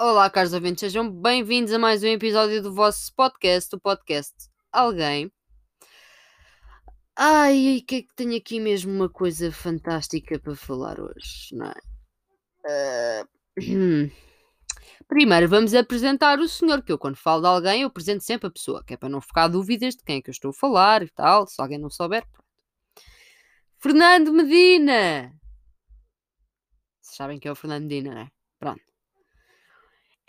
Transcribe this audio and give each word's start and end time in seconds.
Olá, 0.00 0.30
caros 0.30 0.52
ouvintes, 0.52 0.78
sejam 0.78 1.10
bem-vindos 1.10 1.72
a 1.72 1.78
mais 1.78 2.04
um 2.04 2.06
episódio 2.06 2.62
do 2.62 2.72
vosso 2.72 3.12
podcast, 3.16 3.74
o 3.74 3.80
podcast 3.80 4.32
Alguém. 4.70 5.28
Ai, 7.16 7.82
que 7.84 7.96
é 7.96 8.02
que 8.02 8.14
tenho 8.14 8.36
aqui 8.36 8.60
mesmo 8.60 8.92
uma 8.92 9.08
coisa 9.08 9.50
fantástica 9.50 10.38
para 10.38 10.54
falar 10.54 11.00
hoje, 11.00 11.48
não 11.52 11.66
é? 11.66 11.74
Ah, 12.64 13.26
Primeiro 15.08 15.48
vamos 15.48 15.74
apresentar 15.74 16.38
o 16.38 16.48
senhor, 16.48 16.80
que 16.84 16.92
eu 16.92 16.98
quando 16.98 17.16
falo 17.16 17.42
de 17.42 17.48
alguém 17.48 17.82
eu 17.82 17.88
apresento 17.88 18.22
sempre 18.22 18.46
a 18.46 18.52
pessoa, 18.52 18.84
que 18.84 18.94
é 18.94 18.96
para 18.96 19.08
não 19.08 19.20
ficar 19.20 19.48
dúvidas 19.48 19.96
de 19.96 20.04
quem 20.04 20.18
é 20.18 20.22
que 20.22 20.30
eu 20.30 20.32
estou 20.32 20.50
a 20.50 20.54
falar 20.54 21.02
e 21.02 21.10
tal, 21.10 21.44
se 21.48 21.60
alguém 21.60 21.76
não 21.76 21.90
souber, 21.90 22.24
pronto. 22.30 22.48
Fernando 23.80 24.32
Medina! 24.32 25.34
Vocês 27.00 27.16
sabem 27.16 27.40
que 27.40 27.48
é 27.48 27.50
o 27.50 27.56
Fernando 27.56 27.82
Medina, 27.82 28.14
não 28.14 28.20
é? 28.20 28.28
Pronto. 28.60 28.87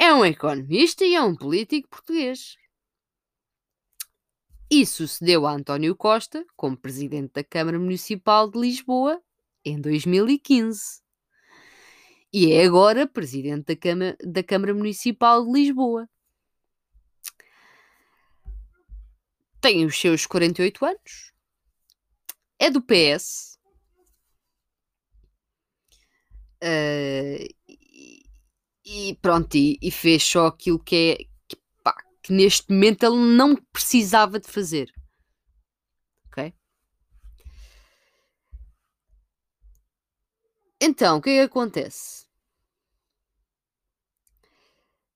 É 0.02 0.14
um 0.14 0.24
economista 0.24 1.04
e 1.04 1.14
é 1.14 1.22
um 1.22 1.36
político 1.36 1.90
português. 1.90 2.56
E 4.72 4.86
sucedeu 4.86 5.46
a 5.46 5.52
António 5.52 5.94
Costa 5.94 6.46
como 6.56 6.78
presidente 6.78 7.34
da 7.34 7.44
Câmara 7.44 7.78
Municipal 7.78 8.50
de 8.50 8.58
Lisboa 8.58 9.22
em 9.66 9.82
2015. 9.82 11.02
E 12.32 12.54
é 12.54 12.64
agora 12.64 13.06
presidente 13.06 13.66
da 13.66 13.76
Câmara, 13.76 14.18
da 14.24 14.42
Câmara 14.42 14.74
Municipal 14.74 15.46
de 15.46 15.52
Lisboa. 15.52 16.08
Tem 19.60 19.86
os 19.86 20.00
seus 20.00 20.26
48 20.26 20.86
anos. 20.86 21.34
É 22.58 22.70
do 22.72 22.82
PS. 22.82 23.60
E, 26.62 27.59
e, 28.90 29.16
pronto, 29.22 29.56
e, 29.56 29.78
e, 29.82 29.92
fez 29.92 30.24
só 30.24 30.48
aquilo 30.48 30.80
que 30.80 30.96
é 30.96 31.16
que, 31.48 31.62
pá, 31.84 31.96
que 32.24 32.34
neste 32.34 32.72
momento 32.72 33.04
ele 33.04 33.18
não 33.18 33.56
precisava 33.56 34.40
de 34.40 34.48
fazer. 34.48 34.92
Ok? 36.26 36.52
Então, 40.82 41.18
o 41.18 41.22
que 41.22 41.30
é 41.30 41.34
que 41.36 41.52
acontece? 41.52 42.26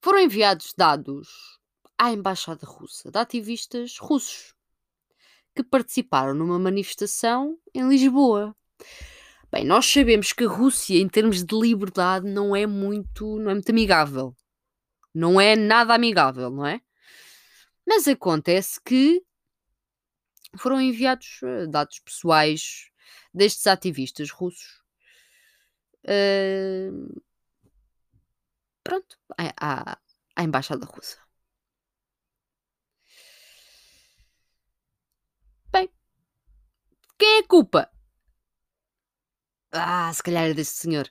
Foram 0.04 0.20
enviados 0.20 0.74
dados 0.78 1.60
à 1.98 2.12
Embaixada 2.12 2.68
Russa 2.68 3.10
de 3.10 3.18
ativistas 3.18 3.98
russos 3.98 4.54
que 5.56 5.64
participaram 5.64 6.36
numa 6.36 6.60
manifestação 6.60 7.58
em 7.74 7.88
Lisboa. 7.88 8.56
Bem, 9.54 9.66
nós 9.66 9.86
sabemos 9.86 10.34
que 10.34 10.46
a 10.46 10.50
Rússia, 10.50 11.00
em 11.00 11.08
termos 11.08 11.44
de 11.44 11.56
liberdade, 11.56 12.28
não 12.28 12.56
é 12.56 12.66
muito, 12.66 13.38
não 13.38 13.52
é 13.52 13.54
muito 13.54 13.70
amigável. 13.70 14.36
Não 15.14 15.40
é 15.40 15.56
nada 15.56 15.94
amigável, 15.94 16.50
não 16.50 16.66
é? 16.66 16.82
Mas 17.86 18.08
acontece 18.08 18.82
que 18.82 19.24
foram 20.58 20.82
enviados 20.82 21.40
uh, 21.44 21.70
dados 21.70 22.00
pessoais 22.00 22.90
destes 23.32 23.68
ativistas 23.68 24.32
russos. 24.32 24.82
Uh, 26.04 27.22
pronto, 28.84 29.20
à, 29.38 30.00
à 30.36 30.44
Embaixada 30.44 30.84
Russa. 30.88 31.20
Bem, 35.72 35.88
quem 37.20 37.38
é 37.38 37.40
a 37.42 37.48
culpa? 37.48 37.94
Ah, 39.74 40.12
se 40.14 40.22
calhar 40.22 40.46
é 40.46 40.54
desse 40.54 40.76
senhor. 40.78 41.10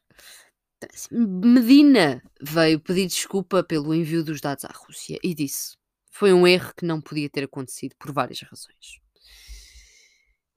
Medina 1.11 2.23
veio 2.41 2.81
pedir 2.81 3.07
desculpa 3.07 3.63
pelo 3.63 3.95
envio 3.95 4.25
dos 4.25 4.41
dados 4.41 4.65
à 4.65 4.71
Rússia 4.73 5.19
e 5.23 5.35
disse: 5.35 5.77
foi 6.11 6.33
um 6.33 6.47
erro 6.47 6.73
que 6.77 6.85
não 6.85 7.01
podia 7.01 7.29
ter 7.29 7.45
acontecido 7.45 7.97
por 7.99 8.13
várias 8.13 8.41
razões. 8.41 9.01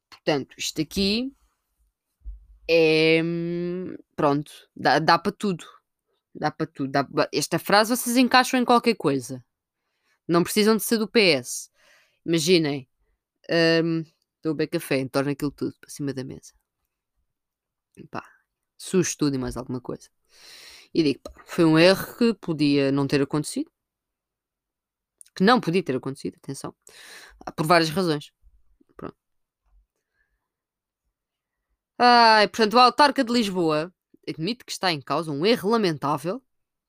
Portanto, 0.10 0.56
isto 0.58 0.82
aqui 0.82 1.34
é. 2.70 3.22
Pronto, 4.16 4.52
dá, 4.76 5.00
dá 5.00 5.18
para 5.18 5.32
tudo. 5.32 5.66
Dá 6.34 6.52
para 6.52 6.68
tudo. 6.68 6.92
Dá... 6.92 7.08
Esta 7.34 7.58
frase 7.58 7.96
vocês 7.96 8.18
encaixam 8.18 8.60
em 8.60 8.66
qualquer 8.66 8.96
coisa. 8.96 9.44
Não 10.28 10.44
precisam 10.44 10.76
de 10.76 10.84
ser 10.84 10.98
do 10.98 11.08
PS. 11.08 11.72
Imaginem. 12.26 12.88
Um, 13.50 14.04
a 14.44 14.50
beber 14.50 14.68
café, 14.68 15.00
entorno 15.00 15.32
aquilo 15.32 15.52
tudo 15.52 15.76
para 15.80 15.90
cima 15.90 16.14
da 16.14 16.24
mesa. 16.24 16.54
Pá, 18.10 18.24
sujo 18.78 19.18
tudo 19.18 19.36
e 19.36 19.40
mais 19.40 19.58
alguma 19.58 19.82
coisa. 19.82 20.10
E 20.94 21.04
digo, 21.04 21.20
pá, 21.22 21.32
foi 21.46 21.66
um 21.66 21.78
erro 21.78 22.18
que 22.18 22.34
podia 22.36 22.92
não 22.92 23.08
ter 23.08 23.22
acontecido. 23.22 23.72
Que 25.36 25.44
não 25.44 25.60
podia 25.60 25.84
ter 25.84 25.96
acontecido, 25.96 26.36
atenção. 26.38 26.74
Por 27.56 27.66
várias 27.66 27.90
razões. 27.90 28.32
Pronto. 28.96 29.16
Ai, 31.98 32.48
portanto, 32.48 32.74
o 32.76 32.80
autarca 32.80 33.24
de 33.24 33.32
Lisboa 33.34 33.94
admite 34.28 34.64
que 34.66 34.72
está 34.72 34.92
em 34.92 35.02
causa 35.02 35.32
um 35.32 35.46
erro 35.46 35.70
lamentável. 35.70 36.42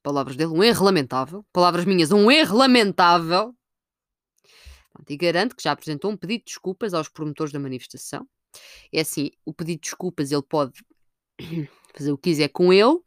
Palavras 0.03 0.37
dele, 0.37 0.53
um 0.53 0.63
erro 0.63 0.85
lamentável. 0.85 1.45
Palavras 1.53 1.85
minhas, 1.85 2.13
um 2.13 2.31
erro 2.31 2.57
lamentável. 2.57 3.57
E 5.09 5.17
garante 5.17 5.55
que 5.55 5.63
já 5.63 5.73
apresentou 5.73 6.11
um 6.11 6.17
pedido 6.17 6.41
de 6.41 6.47
desculpas 6.47 6.95
aos 6.95 7.09
promotores 7.09 7.53
da 7.53 7.59
manifestação. 7.59 8.29
É 8.93 9.01
assim, 9.01 9.31
o 9.45 9.53
pedido 9.53 9.81
de 9.81 9.89
desculpas 9.89 10.33
ele 10.33 10.43
pode 10.43 10.83
fazer 11.95 12.13
o 12.13 12.19
que 12.19 12.31
quiser 12.31 12.49
com 12.49 12.73
ele, 12.73 13.01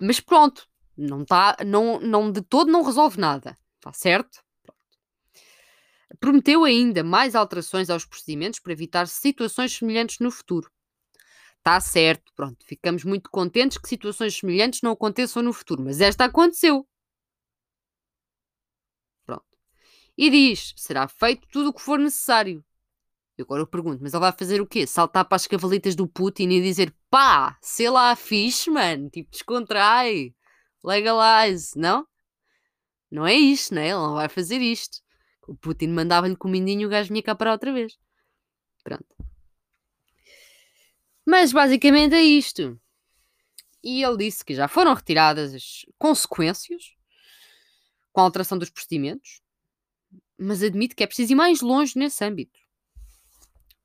mas 0.00 0.20
pronto, 0.20 0.68
não 0.96 1.22
está, 1.22 1.56
não, 1.64 2.00
não 2.00 2.30
de 2.30 2.42
todo 2.42 2.70
não 2.70 2.82
resolve 2.82 3.18
nada, 3.18 3.56
está 3.76 3.92
certo? 3.92 4.42
Pronto. 4.62 4.80
Prometeu 6.20 6.64
ainda 6.64 7.02
mais 7.04 7.34
alterações 7.34 7.90
aos 7.90 8.04
procedimentos 8.04 8.60
para 8.60 8.72
evitar 8.72 9.06
situações 9.06 9.76
semelhantes 9.76 10.18
no 10.18 10.30
futuro. 10.30 10.70
Está 11.58 11.80
certo, 11.80 12.32
pronto. 12.34 12.64
Ficamos 12.64 13.04
muito 13.04 13.28
contentes 13.30 13.76
que 13.76 13.88
situações 13.88 14.36
semelhantes 14.36 14.82
não 14.82 14.92
aconteçam 14.92 15.42
no 15.42 15.52
futuro, 15.52 15.82
mas 15.82 16.00
esta 16.00 16.24
aconteceu. 16.24 16.86
Pronto. 19.24 19.44
E 20.16 20.30
diz: 20.30 20.72
será 20.76 21.08
feito 21.08 21.46
tudo 21.48 21.70
o 21.70 21.72
que 21.74 21.82
for 21.82 21.98
necessário. 21.98 22.64
E 23.38 23.42
agora 23.42 23.62
eu 23.62 23.66
pergunto: 23.66 24.02
mas 24.02 24.14
ele 24.14 24.20
vai 24.20 24.32
fazer 24.32 24.60
o 24.60 24.66
quê? 24.66 24.86
Saltar 24.86 25.24
para 25.24 25.36
as 25.36 25.46
cavalitas 25.46 25.94
do 25.94 26.08
Putin 26.08 26.48
e 26.48 26.62
dizer 26.62 26.94
pá, 27.10 27.58
sei 27.60 27.90
lá, 27.90 28.14
fixe, 28.16 28.70
mano, 28.70 29.10
tipo, 29.10 29.30
descontrai, 29.30 30.34
legalize, 30.82 31.78
não? 31.78 32.06
Não 33.10 33.26
é 33.26 33.34
isto, 33.34 33.74
né? 33.74 33.88
Ele 33.88 33.98
não 33.98 34.14
vai 34.14 34.28
fazer 34.28 34.60
isto. 34.60 34.98
O 35.46 35.54
Putin 35.54 35.88
mandava-lhe 35.88 36.36
comidinho 36.36 36.82
e 36.82 36.86
o 36.86 36.88
gajo 36.88 37.08
vinha 37.08 37.22
cá 37.22 37.34
para 37.34 37.52
outra 37.52 37.72
vez. 37.72 37.96
Pronto. 38.82 39.06
Mas 41.24 41.52
basicamente 41.52 42.14
é 42.14 42.22
isto. 42.22 42.80
E 43.82 44.02
ele 44.02 44.16
disse 44.16 44.44
que 44.44 44.54
já 44.54 44.66
foram 44.66 44.94
retiradas 44.94 45.54
as 45.54 45.86
consequências 45.98 46.96
com 48.12 48.20
a 48.20 48.24
alteração 48.24 48.58
dos 48.58 48.70
procedimentos, 48.70 49.40
mas 50.38 50.62
admite 50.62 50.94
que 50.94 51.04
é 51.04 51.06
preciso 51.06 51.32
ir 51.32 51.36
mais 51.36 51.60
longe 51.60 51.98
nesse 51.98 52.24
âmbito. 52.24 52.58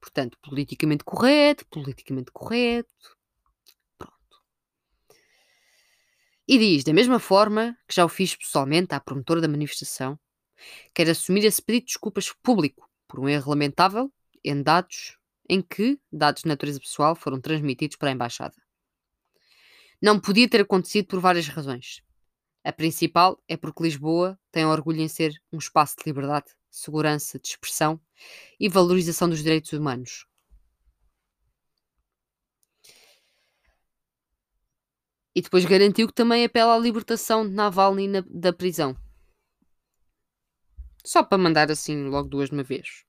Portanto, 0.02 0.38
politicamente 0.42 1.04
correto, 1.04 1.66
politicamente 1.70 2.32
correto. 2.32 3.16
Pronto. 3.98 4.44
E 6.48 6.58
diz, 6.58 6.84
da 6.84 6.92
mesma 6.92 7.20
forma 7.20 7.78
que 7.88 7.96
já 7.96 8.04
o 8.04 8.10
fiz 8.10 8.36
pessoalmente 8.36 8.96
à 8.96 9.00
promotora 9.00 9.40
da 9.40 9.48
manifestação, 9.48 10.20
quero 10.94 11.12
assumir 11.12 11.46
esse 11.46 11.62
pedido 11.62 11.86
de 11.86 11.88
desculpas 11.94 12.34
público 12.42 12.90
por 13.08 13.20
um 13.20 13.30
erro 13.30 13.52
lamentável 13.52 14.12
em 14.44 14.62
dados 14.62 15.18
em 15.48 15.62
que 15.62 16.00
dados 16.12 16.44
de 16.44 16.48
natureza 16.48 16.80
pessoal 16.80 17.16
foram 17.16 17.40
transmitidos 17.40 17.98
para 17.98 18.10
a 18.10 18.14
embaixada. 18.14 18.56
Não 20.02 20.20
podia 20.20 20.50
ter 20.50 20.62
acontecido 20.62 21.08
por 21.08 21.20
várias 21.20 21.48
razões. 21.48 22.02
A 22.64 22.72
principal 22.72 23.42
é 23.48 23.58
porque 23.58 23.84
Lisboa 23.84 24.40
tem 24.52 24.66
orgulho 24.66 25.02
em 25.02 25.08
ser 25.08 25.34
um 25.52 25.58
espaço 25.58 25.96
de 25.98 26.04
liberdade, 26.06 26.56
segurança, 26.72 27.38
de 27.38 27.50
expressão 27.50 28.02
e 28.60 28.70
valorização 28.70 29.30
dos 29.30 29.44
direitos 29.44 29.74
humanos. 29.74 30.26
E 35.36 35.42
depois 35.42 35.66
garantiu 35.66 36.08
que 36.08 36.14
também 36.14 36.44
apela 36.44 36.76
à 36.76 36.80
libertação 36.80 37.48
de 37.48 37.54
Navalny 37.54 38.08
na, 38.08 38.24
da 38.28 38.52
prisão. 38.52 38.98
Só 41.06 41.24
para 41.24 41.38
mandar 41.38 41.72
assim 41.72 42.04
logo 42.08 42.28
duas 42.28 42.50
de 42.50 42.56
uma 42.56 42.64
vez. 42.64 43.06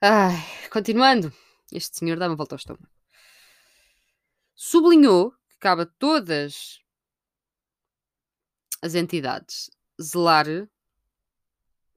Ai, 0.00 0.36
continuando, 0.70 1.32
este 1.72 1.98
senhor 1.98 2.18
dá 2.18 2.26
uma 2.26 2.36
volta 2.36 2.54
ao 2.54 2.58
estômago. 2.58 2.88
Sublinhou 4.54 5.32
que 5.48 5.58
cabe 5.58 5.82
a 5.82 5.86
todas 5.86 6.80
as 8.82 8.94
entidades 8.94 9.70
zelar. 10.00 10.46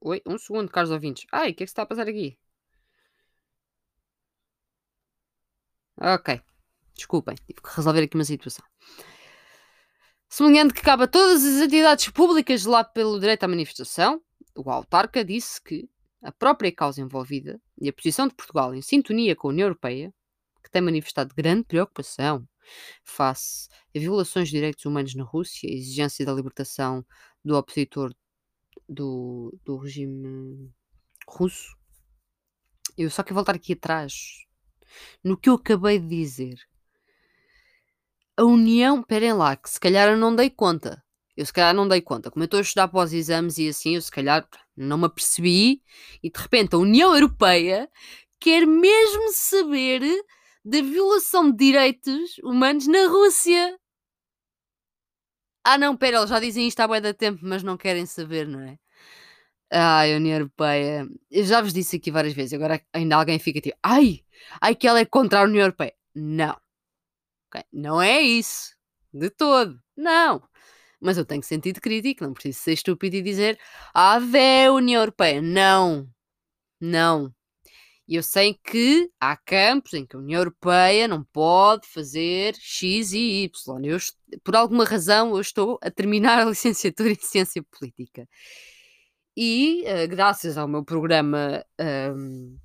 Oi, 0.00 0.22
um 0.26 0.38
segundo, 0.38 0.70
caros 0.70 0.90
ouvintes. 0.90 1.26
Ai, 1.32 1.50
o 1.50 1.54
que 1.54 1.62
é 1.62 1.66
que 1.66 1.70
se 1.70 1.72
está 1.72 1.82
a 1.82 1.86
passar 1.86 2.08
aqui? 2.08 2.38
Ok, 6.02 6.40
Desculpem, 7.00 7.34
tive 7.46 7.62
que 7.62 7.76
resolver 7.76 8.02
aqui 8.02 8.14
uma 8.14 8.24
situação. 8.24 8.64
Semelhante 10.28 10.74
que 10.74 10.82
cabe 10.82 11.04
a 11.04 11.06
todas 11.06 11.42
as 11.42 11.62
entidades 11.62 12.08
públicas 12.10 12.66
lá 12.66 12.84
pelo 12.84 13.18
direito 13.18 13.44
à 13.44 13.48
manifestação, 13.48 14.20
o 14.54 14.70
autarca 14.70 15.24
disse 15.24 15.60
que 15.62 15.88
a 16.22 16.30
própria 16.30 16.70
causa 16.70 17.00
envolvida 17.00 17.58
e 17.80 17.88
a 17.88 17.92
posição 17.92 18.28
de 18.28 18.34
Portugal 18.34 18.74
em 18.74 18.82
sintonia 18.82 19.34
com 19.34 19.48
a 19.48 19.50
União 19.50 19.64
Europeia, 19.64 20.12
que 20.62 20.70
tem 20.70 20.82
manifestado 20.82 21.34
grande 21.34 21.64
preocupação 21.64 22.46
face 23.02 23.68
a 23.96 23.98
violações 23.98 24.48
de 24.48 24.56
direitos 24.56 24.84
humanos 24.84 25.14
na 25.14 25.24
Rússia, 25.24 25.70
a 25.70 25.72
exigência 25.72 26.24
da 26.26 26.34
libertação 26.34 27.04
do 27.44 27.56
opositor 27.56 28.14
do, 28.88 29.56
do 29.64 29.76
regime 29.76 30.70
russo. 31.26 31.76
Eu 32.96 33.10
só 33.10 33.22
quero 33.22 33.36
voltar 33.36 33.54
aqui 33.54 33.72
atrás 33.72 34.46
no 35.22 35.36
que 35.36 35.48
eu 35.48 35.54
acabei 35.54 35.98
de 35.98 36.08
dizer. 36.08 36.58
A 38.36 38.44
União, 38.44 39.00
esperem 39.00 39.32
lá, 39.32 39.56
que 39.56 39.70
se 39.70 39.78
calhar 39.78 40.08
eu 40.08 40.16
não 40.16 40.34
dei 40.34 40.50
conta. 40.50 41.02
Eu 41.36 41.46
se 41.46 41.52
calhar 41.52 41.74
não 41.74 41.86
dei 41.86 42.00
conta. 42.00 42.30
Como 42.30 42.42
eu 42.42 42.46
estou 42.46 42.58
a 42.58 42.62
estudar 42.62 42.88
para 42.88 43.04
os 43.04 43.12
exames 43.12 43.58
e 43.58 43.68
assim, 43.68 43.94
eu 43.94 44.02
se 44.02 44.10
calhar 44.10 44.46
não 44.76 44.98
me 44.98 45.06
apercebi. 45.06 45.82
E 46.22 46.30
de 46.30 46.40
repente 46.40 46.74
a 46.74 46.78
União 46.78 47.14
Europeia 47.14 47.88
quer 48.38 48.66
mesmo 48.66 49.32
saber 49.32 50.02
da 50.64 50.82
violação 50.82 51.50
de 51.50 51.56
direitos 51.56 52.38
humanos 52.42 52.86
na 52.86 53.06
Rússia. 53.08 53.78
Ah, 55.72 55.78
não, 55.78 55.96
pera, 55.96 56.16
eles 56.18 56.30
já 56.30 56.40
dizem 56.40 56.66
isto 56.66 56.80
há 56.80 56.88
bué 56.88 57.00
de 57.00 57.14
tempo, 57.14 57.38
mas 57.42 57.62
não 57.62 57.76
querem 57.76 58.04
saber, 58.04 58.44
não 58.48 58.60
é? 58.60 58.76
Ai, 59.72 60.16
União 60.16 60.34
Europeia. 60.38 61.06
Eu 61.30 61.44
já 61.44 61.60
vos 61.62 61.72
disse 61.72 61.96
aqui 61.96 62.10
várias 62.10 62.34
vezes, 62.34 62.54
agora 62.54 62.82
ainda 62.92 63.16
alguém 63.16 63.38
fica 63.38 63.60
tipo, 63.60 63.78
ai, 63.82 64.24
ai 64.60 64.74
que 64.74 64.88
ela 64.88 64.98
é 65.00 65.04
contra 65.04 65.40
a 65.40 65.44
União 65.44 65.62
Europeia. 65.62 65.94
Não. 66.14 66.56
Okay? 67.48 67.64
Não 67.72 68.02
é 68.02 68.20
isso. 68.20 68.74
De 69.12 69.30
todo. 69.30 69.80
Não. 69.96 70.42
Mas 71.00 71.18
eu 71.18 71.24
tenho 71.24 71.42
sentido 71.44 71.80
crítico, 71.80 72.24
não 72.24 72.34
preciso 72.34 72.60
ser 72.60 72.72
estúpido 72.74 73.16
e 73.16 73.22
dizer, 73.22 73.58
ah, 73.94 74.18
vé 74.18 74.70
União 74.70 75.02
Europeia. 75.02 75.40
Não. 75.42 76.08
Não. 76.80 77.34
E 78.10 78.16
eu 78.16 78.24
sei 78.24 78.54
que 78.54 79.08
há 79.20 79.36
campos 79.36 79.94
em 79.94 80.04
que 80.04 80.16
a 80.16 80.18
União 80.18 80.40
Europeia 80.40 81.06
não 81.06 81.22
pode 81.22 81.86
fazer 81.86 82.56
X 82.56 83.12
e 83.12 83.44
Y. 83.44 83.84
Eu, 83.84 83.98
por 84.42 84.56
alguma 84.56 84.84
razão, 84.84 85.36
eu 85.36 85.40
estou 85.40 85.78
a 85.80 85.92
terminar 85.92 86.40
a 86.40 86.44
licenciatura 86.50 87.12
em 87.12 87.14
Ciência 87.14 87.62
Política. 87.62 88.28
E, 89.36 89.84
uh, 89.86 90.08
graças 90.08 90.58
ao 90.58 90.66
meu 90.66 90.84
programa 90.84 91.64
um, 92.16 92.58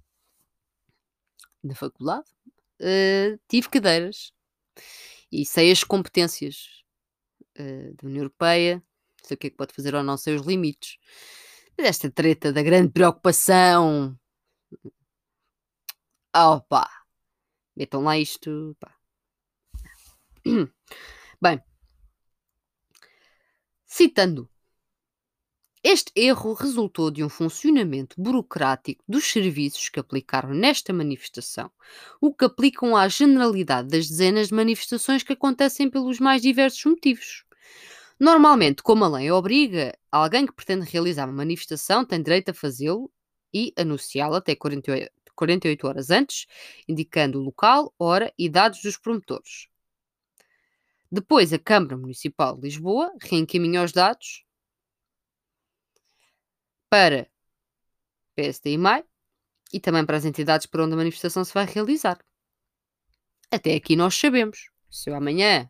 da 1.64 1.76
faculdade, 1.76 2.26
uh, 2.82 3.40
tive 3.48 3.70
cadeiras 3.70 4.34
e 5.32 5.46
sei 5.46 5.72
as 5.72 5.84
competências 5.84 6.84
uh, 7.60 7.94
da 7.94 8.08
União 8.08 8.22
Europeia, 8.22 8.82
sei 9.22 9.36
o 9.36 9.38
que 9.38 9.46
é 9.46 9.50
que 9.52 9.58
pode 9.58 9.76
fazer 9.76 9.94
ou 9.94 10.02
não, 10.02 10.18
sei 10.18 10.34
os 10.34 10.42
limites. 10.42 10.98
Mas 11.78 11.86
esta 11.86 12.10
treta 12.10 12.52
da 12.52 12.64
grande 12.64 12.92
preocupação 12.92 14.18
Opa! 16.36 16.86
Metam 17.78 18.04
lá 18.04 18.18
isto. 18.18 18.76
Pá. 18.78 18.94
Bem, 21.42 21.64
citando. 23.86 24.50
Este 25.82 26.12
erro 26.16 26.52
resultou 26.54 27.10
de 27.10 27.24
um 27.24 27.30
funcionamento 27.30 28.20
burocrático 28.20 29.02
dos 29.08 29.24
serviços 29.24 29.88
que 29.88 30.00
aplicaram 30.00 30.50
nesta 30.54 30.92
manifestação, 30.92 31.72
o 32.20 32.34
que 32.34 32.44
aplicam 32.44 32.98
à 32.98 33.08
generalidade 33.08 33.88
das 33.88 34.10
dezenas 34.10 34.50
de 34.50 34.56
manifestações 34.56 35.24
que 35.24 35.32
acontecem 35.32 35.90
pelos 35.90 36.20
mais 36.20 36.42
diversos 36.42 36.84
motivos. 36.84 37.46
Normalmente, 38.20 38.84
como 38.84 39.06
a 39.06 39.08
lei 39.08 39.32
obriga, 39.32 39.98
alguém 40.12 40.46
que 40.46 40.54
pretende 40.54 40.90
realizar 40.90 41.26
uma 41.30 41.38
manifestação 41.38 42.04
tem 42.04 42.22
direito 42.22 42.50
a 42.50 42.54
fazê-lo 42.54 43.10
e 43.54 43.72
anunciá-la 43.78 44.40
até 44.40 44.56
48, 44.56 45.12
48 45.36 45.88
horas 45.88 46.10
antes, 46.10 46.48
indicando 46.88 47.40
o 47.40 47.44
local, 47.44 47.94
hora 48.00 48.34
e 48.38 48.50
dados 48.50 48.82
dos 48.82 48.98
promotores. 48.98 49.68
Depois, 51.12 51.54
a 51.54 51.60
Câmara 51.60 51.98
Municipal 51.98 52.56
de 52.56 52.64
Lisboa 52.64 53.12
reencaminha 53.22 53.84
os 53.84 53.92
dados 53.92 54.46
para 56.90 57.30
PSD 58.36 58.72
e 58.72 58.78
MAI 58.78 59.06
e 59.72 59.80
também 59.80 60.06
para 60.06 60.18
as 60.18 60.26
entidades 60.26 60.68
por 60.68 60.82
onde 60.82 60.94
a 60.94 60.98
manifestação 60.98 61.44
se 61.44 61.54
vai 61.54 61.66
realizar. 61.66 62.18
Até 63.52 63.76
aqui 63.76 63.96
nós 63.96 64.16
sabemos. 64.16 64.70
Se 64.90 65.10
eu 65.10 65.16
amanhã 65.16 65.70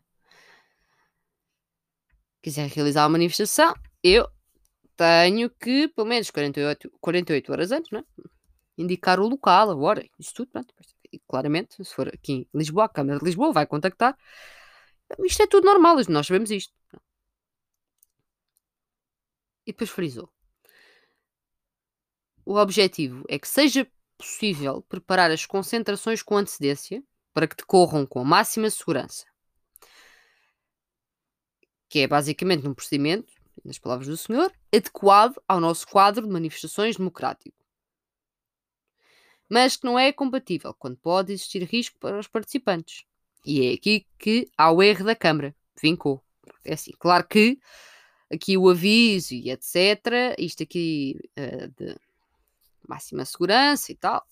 quiser 2.42 2.68
realizar 2.68 3.02
uma 3.02 3.10
manifestação, 3.10 3.74
eu 4.02 4.28
tenho 4.96 5.50
que, 5.50 5.88
pelo 5.88 6.06
menos 6.06 6.30
48, 6.30 6.90
48 7.00 7.52
horas 7.52 7.72
antes, 7.72 7.90
não 7.90 8.00
é? 8.00 8.04
Indicar 8.76 9.20
o 9.20 9.28
local, 9.28 9.70
a 9.70 9.76
hora, 9.76 10.08
isso 10.18 10.34
tudo, 10.34 10.50
pronto. 10.50 10.74
Claramente, 11.26 11.82
se 11.84 11.94
for 11.94 12.08
aqui 12.08 12.32
em 12.32 12.48
Lisboa, 12.52 12.84
a 12.84 12.88
Câmara 12.88 13.18
de 13.18 13.24
Lisboa 13.24 13.52
vai 13.52 13.66
contactar. 13.66 14.16
Isto 15.20 15.42
é 15.42 15.46
tudo 15.46 15.64
normal, 15.64 15.96
nós 16.08 16.26
sabemos 16.26 16.50
isto. 16.50 16.74
E 19.66 19.72
depois 19.72 19.90
frisou. 19.90 20.30
O 22.44 22.56
objetivo 22.56 23.24
é 23.28 23.38
que 23.38 23.48
seja 23.48 23.88
possível 24.16 24.82
preparar 24.82 25.30
as 25.30 25.46
concentrações 25.46 26.22
com 26.22 26.36
antecedência 26.36 27.02
para 27.32 27.46
que 27.46 27.56
decorram 27.56 28.06
com 28.06 28.20
a 28.20 28.24
máxima 28.24 28.70
segurança. 28.70 29.26
Que 31.88 32.00
é 32.00 32.08
basicamente 32.08 32.66
um 32.66 32.74
procedimento, 32.74 33.32
nas 33.64 33.78
palavras 33.78 34.08
do 34.08 34.16
senhor, 34.16 34.52
adequado 34.72 35.40
ao 35.48 35.60
nosso 35.60 35.86
quadro 35.88 36.26
de 36.26 36.32
manifestações 36.32 36.96
democrático 36.96 37.65
mas 39.48 39.76
que 39.76 39.84
não 39.84 39.98
é 39.98 40.12
compatível, 40.12 40.74
quando 40.74 40.96
pode 40.96 41.32
existir 41.32 41.62
risco 41.62 41.98
para 41.98 42.18
os 42.18 42.26
participantes. 42.26 43.04
E 43.44 43.68
é 43.68 43.74
aqui 43.74 44.06
que 44.18 44.50
há 44.58 44.70
o 44.72 44.82
erro 44.82 45.04
da 45.04 45.14
Câmara. 45.14 45.54
Vincou. 45.80 46.22
É 46.64 46.74
assim, 46.74 46.92
claro 46.98 47.26
que 47.28 47.58
aqui 48.32 48.56
o 48.58 48.68
aviso 48.68 49.34
e 49.34 49.50
etc. 49.50 50.34
Isto 50.38 50.64
aqui 50.64 51.16
uh, 51.38 51.68
de 51.76 51.96
máxima 52.88 53.24
segurança 53.24 53.92
e 53.92 53.94
tal. 53.94 54.26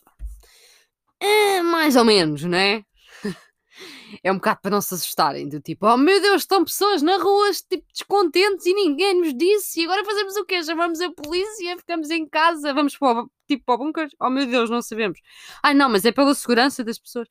É 1.20 1.62
mais 1.62 1.96
ou 1.96 2.05
menos, 2.05 2.43
não 2.43 2.58
é? 2.58 2.84
é 4.22 4.32
um 4.32 4.37
bocado 4.37 4.60
para 4.62 4.70
não 4.72 4.81
se 4.81 4.94
assustarem, 4.94 5.49
do 5.49 5.60
tipo, 5.60 5.87
oh 5.87 5.96
meu 5.96 6.20
Deus, 6.20 6.43
estão 6.43 6.64
pessoas 6.64 7.02
na 7.02 7.17
rua 7.17 7.50
tipo, 7.69 7.84
descontentes 7.93 8.67
e 8.67 8.74
ninguém 8.74 9.20
nos 9.20 9.34
disse, 9.34 9.81
e 9.81 9.84
agora 9.84 10.05
fazemos 10.05 10.36
o 10.36 10.44
quê? 10.44 10.62
Chamamos 10.62 11.00
a 11.00 11.10
polícia, 11.12 11.79
ficamos 11.79 12.10
em 12.10 12.27
casa, 12.27 12.74
vamos 12.74 12.96
para 12.96 13.22
o, 13.22 13.31
tipo, 13.46 13.65
para 13.65 13.74
o 13.74 13.79
bunker? 13.79 14.08
Oh 14.20 14.31
meu 14.31 14.46
Deus, 14.46 14.70
não 14.70 14.82
sabemos. 14.82 15.20
Ai 15.63 15.74
não, 15.74 15.89
mas 15.89 16.05
é 16.05 16.13
pela 16.13 16.34
segurança 16.34 16.84
das 16.84 16.98
pessoas. 16.98 17.29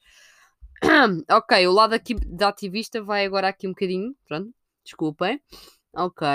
ok, 1.30 1.68
o 1.68 1.72
lado 1.72 1.94
aqui 1.94 2.16
da 2.16 2.50
ativista 2.50 3.02
vai 3.02 3.26
agora 3.26 3.48
aqui 3.50 3.68
um 3.68 3.72
bocadinho, 3.72 4.16
pronto, 4.28 4.54
desculpem. 4.84 5.42
Ok. 5.96 6.28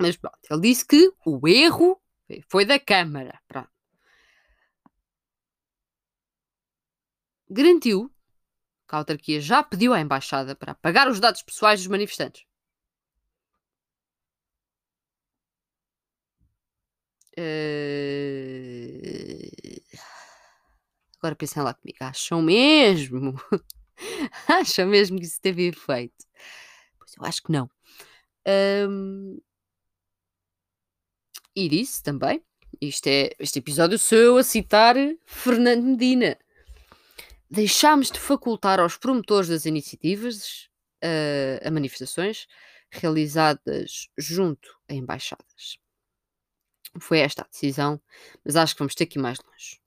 Mas 0.00 0.16
pronto, 0.16 0.38
ele 0.50 0.60
disse 0.62 0.86
que 0.86 1.12
o 1.26 1.46
erro 1.48 2.00
foi 2.48 2.64
da 2.64 2.78
Câmara, 2.78 3.40
pronto. 3.48 3.70
Garantiu 7.48 8.10
que 8.88 8.94
a 8.94 8.98
autarquia 8.98 9.40
já 9.40 9.62
pediu 9.62 9.92
à 9.92 10.00
embaixada 10.00 10.54
para 10.56 10.72
apagar 10.72 11.08
os 11.08 11.20
dados 11.20 11.42
pessoais 11.42 11.80
dos 11.80 11.88
manifestantes. 11.88 12.44
Uh... 17.40 19.80
Agora 21.18 21.36
pensem 21.36 21.62
lá 21.62 21.74
comigo. 21.74 21.98
Acham 22.00 22.42
mesmo? 22.42 23.34
Acham 24.48 24.86
mesmo 24.86 25.18
que 25.18 25.24
isso 25.24 25.40
teve 25.40 25.68
efeito? 25.68 26.24
Pois 26.98 27.14
eu 27.16 27.24
acho 27.24 27.42
que 27.42 27.52
não. 27.52 27.70
Um... 28.88 29.40
E 31.54 31.68
disse 31.68 32.02
também, 32.02 32.42
isto 32.80 33.06
é, 33.08 33.30
este 33.38 33.58
episódio 33.58 33.98
sou 33.98 34.18
eu 34.18 34.36
a 34.38 34.42
citar 34.42 34.96
Fernando 35.26 35.84
Medina 35.84 36.38
deixámos 37.50 38.10
de 38.10 38.20
facultar 38.20 38.78
aos 38.78 38.96
promotores 38.96 39.48
das 39.48 39.66
iniciativas 39.66 40.68
uh, 41.02 41.66
a 41.66 41.70
manifestações 41.70 42.46
realizadas 42.90 44.08
junto 44.16 44.70
a 44.88 44.94
embaixadas. 44.94 45.78
Foi 46.98 47.20
esta 47.20 47.42
a 47.42 47.48
decisão, 47.48 48.00
mas 48.44 48.56
acho 48.56 48.74
que 48.74 48.80
vamos 48.80 48.94
ter 48.94 49.06
que 49.06 49.18
ir 49.18 49.22
mais 49.22 49.38
longe. 49.38 49.80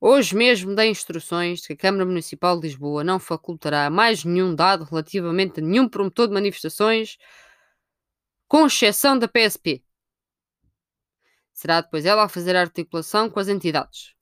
Hoje 0.00 0.34
mesmo 0.34 0.74
dei 0.74 0.88
instruções 0.88 1.60
de 1.60 1.66
que 1.68 1.72
a 1.74 1.76
Câmara 1.76 2.06
Municipal 2.06 2.58
de 2.58 2.68
Lisboa 2.68 3.04
não 3.04 3.18
facultará 3.18 3.90
mais 3.90 4.24
nenhum 4.24 4.54
dado 4.54 4.84
relativamente 4.84 5.60
a 5.60 5.62
nenhum 5.62 5.88
promotor 5.88 6.28
de 6.28 6.32
manifestações, 6.32 7.18
com 8.48 8.66
exceção 8.66 9.18
da 9.18 9.28
PSP. 9.28 9.84
Será 11.52 11.82
depois 11.82 12.06
ela 12.06 12.24
a 12.24 12.28
fazer 12.28 12.56
a 12.56 12.62
articulação 12.62 13.28
com 13.28 13.38
as 13.38 13.48
entidades. 13.48 14.14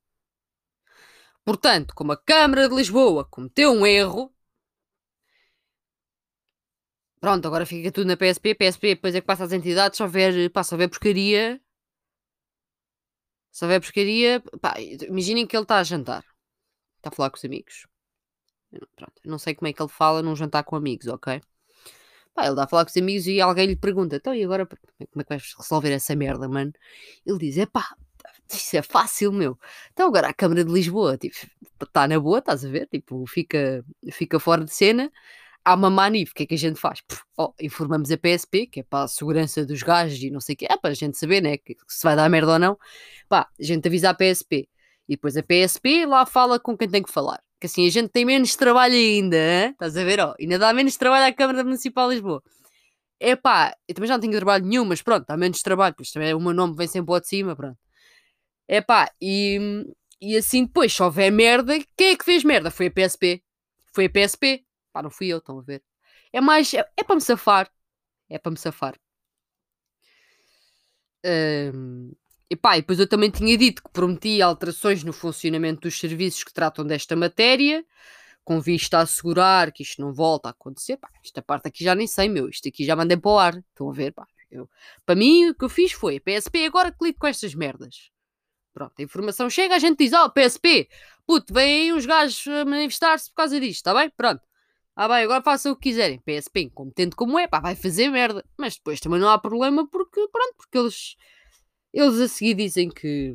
Portanto, 1.44 1.94
como 1.94 2.12
a 2.12 2.16
Câmara 2.16 2.68
de 2.68 2.74
Lisboa 2.74 3.24
cometeu 3.24 3.70
um 3.70 3.86
erro, 3.86 4.34
pronto, 7.20 7.46
agora 7.46 7.66
fica 7.66 7.90
tudo 7.92 8.06
na 8.08 8.16
PSP. 8.16 8.54
PSP 8.54 8.94
depois 8.94 9.14
é 9.14 9.20
que 9.20 9.26
passa 9.26 9.44
às 9.44 9.52
entidades, 9.52 9.98
só 9.98 10.06
ver, 10.06 10.50
pá, 10.50 10.62
só 10.64 10.76
ver 10.76 10.88
porcaria. 10.88 11.60
Só 13.50 13.66
ver 13.66 13.80
porcaria. 13.80 14.42
Pá, 14.60 14.74
imaginem 14.80 15.46
que 15.46 15.56
ele 15.56 15.64
está 15.64 15.78
a 15.78 15.84
jantar, 15.84 16.24
está 16.96 17.10
a 17.10 17.12
falar 17.12 17.30
com 17.30 17.36
os 17.36 17.44
amigos. 17.44 17.86
Pronto, 18.96 19.12
não 19.24 19.38
sei 19.38 19.54
como 19.54 19.68
é 19.68 19.72
que 19.72 19.82
ele 19.82 19.88
fala 19.88 20.22
num 20.22 20.36
jantar 20.36 20.62
com 20.64 20.76
amigos, 20.76 21.06
ok? 21.06 21.40
Pá, 22.34 22.46
ele 22.46 22.54
dá 22.54 22.64
a 22.64 22.68
falar 22.68 22.84
com 22.84 22.90
os 22.90 22.96
amigos 22.96 23.26
e 23.26 23.40
alguém 23.40 23.66
lhe 23.66 23.76
pergunta: 23.76 24.16
então 24.16 24.34
e 24.34 24.44
agora 24.44 24.66
como 24.66 24.78
é 25.20 25.24
que 25.24 25.28
vais 25.28 25.54
resolver 25.58 25.92
essa 25.92 26.14
merda, 26.16 26.48
mano? 26.48 26.72
Ele 27.26 27.38
diz: 27.38 27.58
é 27.58 27.66
pá, 27.66 27.96
isso 28.50 28.76
é 28.76 28.82
fácil, 28.82 29.32
meu. 29.32 29.58
Então 29.92 30.08
agora 30.08 30.28
a 30.28 30.34
Câmara 30.34 30.64
de 30.64 30.72
Lisboa, 30.72 31.16
tipo, 31.18 31.36
está 31.82 32.08
na 32.08 32.18
boa, 32.20 32.38
estás 32.38 32.64
a 32.64 32.68
ver? 32.70 32.86
Tipo, 32.88 33.26
fica, 33.26 33.84
fica 34.12 34.38
fora 34.40 34.64
de 34.64 34.72
cena. 34.72 35.12
Há 35.64 35.74
uma 35.74 35.90
manif, 35.90 36.32
o 36.32 36.34
que 36.34 36.44
é 36.44 36.46
que 36.46 36.54
a 36.54 36.58
gente 36.58 36.80
faz? 36.80 37.00
Oh, 37.36 37.52
informamos 37.60 38.10
a 38.10 38.16
PSP, 38.16 38.66
que 38.66 38.80
é 38.80 38.82
para 38.82 39.04
a 39.04 39.08
segurança 39.08 39.66
dos 39.66 39.82
gajos 39.82 40.22
e 40.22 40.30
não 40.30 40.40
sei 40.40 40.54
o 40.54 40.58
que, 40.58 40.66
é 40.66 40.76
para 40.76 40.90
a 40.90 40.94
gente 40.94 41.18
saber, 41.18 41.42
né? 41.42 41.58
Que, 41.58 41.76
se 41.86 42.02
vai 42.04 42.16
dar 42.16 42.28
merda 42.30 42.52
ou 42.52 42.58
não. 42.58 42.78
Pá, 43.28 43.48
a 43.58 43.62
gente 43.62 43.86
avisa 43.86 44.10
a 44.10 44.14
PSP. 44.14 44.68
E 45.08 45.16
depois 45.16 45.36
a 45.36 45.42
PSP 45.42 46.06
lá 46.06 46.24
fala 46.26 46.58
com 46.58 46.76
quem 46.76 46.88
tem 46.88 47.02
que 47.02 47.12
falar. 47.12 47.42
Que 47.60 47.66
assim 47.66 47.86
a 47.86 47.90
gente 47.90 48.08
tem 48.10 48.24
menos 48.24 48.54
trabalho 48.56 48.94
ainda, 48.94 49.36
hein? 49.36 49.70
estás 49.70 49.96
a 49.96 50.04
ver? 50.04 50.20
Ó, 50.20 50.34
ainda 50.38 50.58
dá 50.58 50.72
menos 50.72 50.96
trabalho 50.96 51.26
à 51.26 51.32
Câmara 51.32 51.64
Municipal 51.64 52.08
de 52.08 52.14
Lisboa. 52.14 52.42
É 53.20 53.34
pá, 53.34 53.74
eu 53.88 53.94
também 53.94 54.08
já 54.08 54.14
não 54.14 54.20
tenho 54.20 54.32
trabalho 54.34 54.64
nenhum, 54.64 54.84
mas 54.84 55.02
pronto, 55.02 55.26
dá 55.26 55.36
menos 55.36 55.60
trabalho, 55.60 55.94
pois 55.96 56.10
também 56.12 56.34
o 56.34 56.40
meu 56.40 56.54
nome 56.54 56.76
vem 56.76 56.86
sempre 56.86 57.12
ao 57.12 57.20
de 57.20 57.26
cima, 57.28 57.56
pronto. 57.56 57.78
É 58.68 58.80
pá, 58.80 59.10
e, 59.20 59.84
e 60.20 60.36
assim 60.36 60.64
depois, 60.64 60.92
se 60.94 61.02
houver 61.02 61.32
merda, 61.32 61.78
quem 61.96 62.10
é 62.10 62.16
que 62.16 62.24
fez 62.24 62.44
merda? 62.44 62.70
Foi 62.70 62.86
a 62.86 62.90
PSP. 62.90 63.42
Foi 63.94 64.06
a 64.06 64.10
PSP. 64.10 64.64
Pá, 64.98 65.02
não 65.02 65.10
fui 65.10 65.28
eu, 65.28 65.38
estão 65.38 65.60
a 65.60 65.62
ver? 65.62 65.80
É 66.32 66.40
mais, 66.40 66.74
é, 66.74 66.84
é 66.96 67.04
para 67.04 67.14
me 67.14 67.20
safar. 67.20 67.70
É 68.28 68.36
para 68.36 68.50
me 68.50 68.58
safar. 68.58 68.98
Um, 71.24 72.12
e 72.50 72.56
pá, 72.56 72.76
e 72.76 72.80
depois 72.80 72.98
eu 72.98 73.08
também 73.08 73.30
tinha 73.30 73.56
dito 73.56 73.82
que 73.82 73.90
prometi 73.90 74.42
alterações 74.42 75.04
no 75.04 75.12
funcionamento 75.12 75.82
dos 75.82 75.98
serviços 76.00 76.42
que 76.42 76.52
tratam 76.52 76.84
desta 76.84 77.14
matéria, 77.14 77.84
com 78.44 78.60
vista 78.60 78.98
a 78.98 79.02
assegurar 79.02 79.70
que 79.70 79.84
isto 79.84 80.02
não 80.02 80.12
volta 80.12 80.48
a 80.48 80.50
acontecer. 80.50 80.96
Pá, 80.96 81.08
esta 81.24 81.40
parte 81.40 81.68
aqui 81.68 81.84
já 81.84 81.94
nem 81.94 82.08
sei, 82.08 82.28
meu. 82.28 82.48
Isto 82.48 82.68
aqui 82.68 82.84
já 82.84 82.96
mandei 82.96 83.16
para 83.16 83.30
o 83.30 83.38
ar. 83.38 83.56
Estão 83.56 83.88
a 83.90 83.92
ver? 83.92 84.12
Pá, 84.12 84.26
eu, 84.50 84.68
para 85.06 85.14
mim, 85.14 85.50
o 85.50 85.54
que 85.54 85.64
eu 85.64 85.68
fiz 85.68 85.92
foi 85.92 86.18
PSP 86.18 86.64
agora 86.64 86.90
que 86.90 87.04
lido 87.04 87.18
com 87.18 87.28
estas 87.28 87.54
merdas. 87.54 88.10
Pronto, 88.74 88.94
a 88.98 89.02
informação 89.02 89.48
chega, 89.48 89.76
a 89.76 89.78
gente 89.78 89.98
diz: 89.98 90.12
Ó, 90.12 90.24
oh, 90.24 90.30
PSP, 90.30 90.88
puto, 91.24 91.54
vêm 91.54 91.92
uns 91.92 92.04
gajos 92.04 92.44
manifestar-se 92.66 93.28
por 93.30 93.36
causa 93.36 93.60
disto, 93.60 93.76
está 93.76 93.94
bem? 93.94 94.10
Pronto. 94.16 94.47
Ah, 95.00 95.06
bem, 95.06 95.22
agora 95.22 95.40
façam 95.40 95.70
o 95.70 95.76
que 95.76 95.90
quiserem. 95.90 96.18
PSP, 96.18 96.62
incompetente 96.62 97.14
como 97.14 97.38
é, 97.38 97.46
pá, 97.46 97.60
vai 97.60 97.76
fazer 97.76 98.08
merda. 98.10 98.44
Mas 98.58 98.74
depois 98.74 98.98
também 98.98 99.20
não 99.20 99.28
há 99.28 99.38
problema 99.38 99.86
porque, 99.88 100.26
pronto, 100.26 100.54
porque 100.56 100.76
eles 100.76 101.14
eles 101.92 102.20
a 102.20 102.28
seguir 102.28 102.54
dizem 102.54 102.88
que 102.90 103.32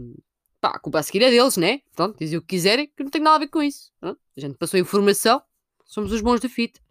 pá, 0.61 0.71
a 0.71 0.79
culpa 0.79 0.99
a 0.99 1.03
seguir 1.03 1.23
é 1.23 1.31
deles, 1.31 1.55
né? 1.57 1.79
Pronto, 1.95 2.17
dizem 2.19 2.37
o 2.37 2.41
que 2.41 2.49
quiserem, 2.49 2.91
que 2.97 3.03
não 3.03 3.09
tem 3.09 3.21
nada 3.21 3.37
a 3.37 3.39
ver 3.39 3.47
com 3.47 3.63
isso. 3.63 3.93
Pronto, 3.99 4.19
a 4.37 4.41
gente 4.41 4.57
passou 4.57 4.77
a 4.77 4.81
informação, 4.81 5.41
somos 5.85 6.11
os 6.11 6.21
bons 6.21 6.41
da 6.41 6.49
fita. 6.49 6.81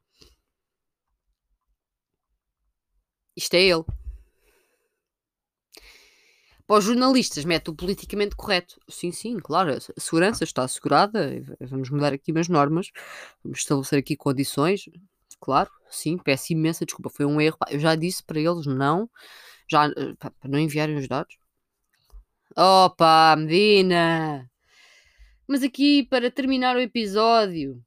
Isto 3.36 3.54
é 3.56 3.60
ele. 3.62 3.84
Os 6.74 6.84
jornalistas, 6.84 7.44
mete 7.44 7.68
o 7.68 7.74
politicamente 7.74 8.34
correto. 8.34 8.80
Sim, 8.88 9.12
sim, 9.12 9.36
claro, 9.38 9.74
a 9.74 10.00
segurança 10.00 10.42
está 10.42 10.62
assegurada. 10.62 11.30
Vamos 11.60 11.90
mudar 11.90 12.14
aqui 12.14 12.32
umas 12.32 12.48
normas, 12.48 12.90
vamos 13.44 13.58
estabelecer 13.58 13.98
aqui 13.98 14.16
condições. 14.16 14.88
Claro, 15.38 15.70
sim, 15.90 16.16
peço 16.16 16.54
imensa 16.54 16.86
desculpa, 16.86 17.10
foi 17.10 17.26
um 17.26 17.38
erro. 17.38 17.58
Eu 17.68 17.78
já 17.78 17.94
disse 17.94 18.24
para 18.24 18.40
eles 18.40 18.64
não, 18.64 19.10
já, 19.70 19.84
eh, 19.88 20.14
para 20.18 20.32
não 20.48 20.58
enviarem 20.58 20.96
os 20.96 21.06
dados. 21.06 21.36
Opa, 22.56 23.36
Medina! 23.36 24.50
Mas 25.46 25.62
aqui, 25.62 26.04
para 26.04 26.30
terminar 26.30 26.74
o 26.74 26.80
episódio. 26.80 27.84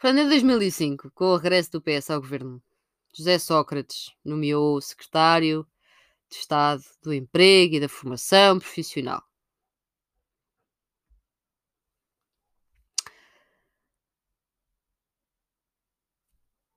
Portanto, 0.00 0.18
em 0.18 0.28
2005, 0.28 1.12
com 1.14 1.26
o 1.26 1.36
regresso 1.36 1.70
do 1.70 1.80
PS 1.80 2.10
ao 2.10 2.20
governo, 2.20 2.60
José 3.16 3.38
Sócrates 3.38 4.12
nomeou 4.24 4.80
secretário 4.80 5.64
de 6.28 6.36
Estado 6.36 6.82
do 7.00 7.14
Emprego 7.14 7.76
e 7.76 7.80
da 7.80 7.88
Formação 7.88 8.58
Profissional. 8.58 9.22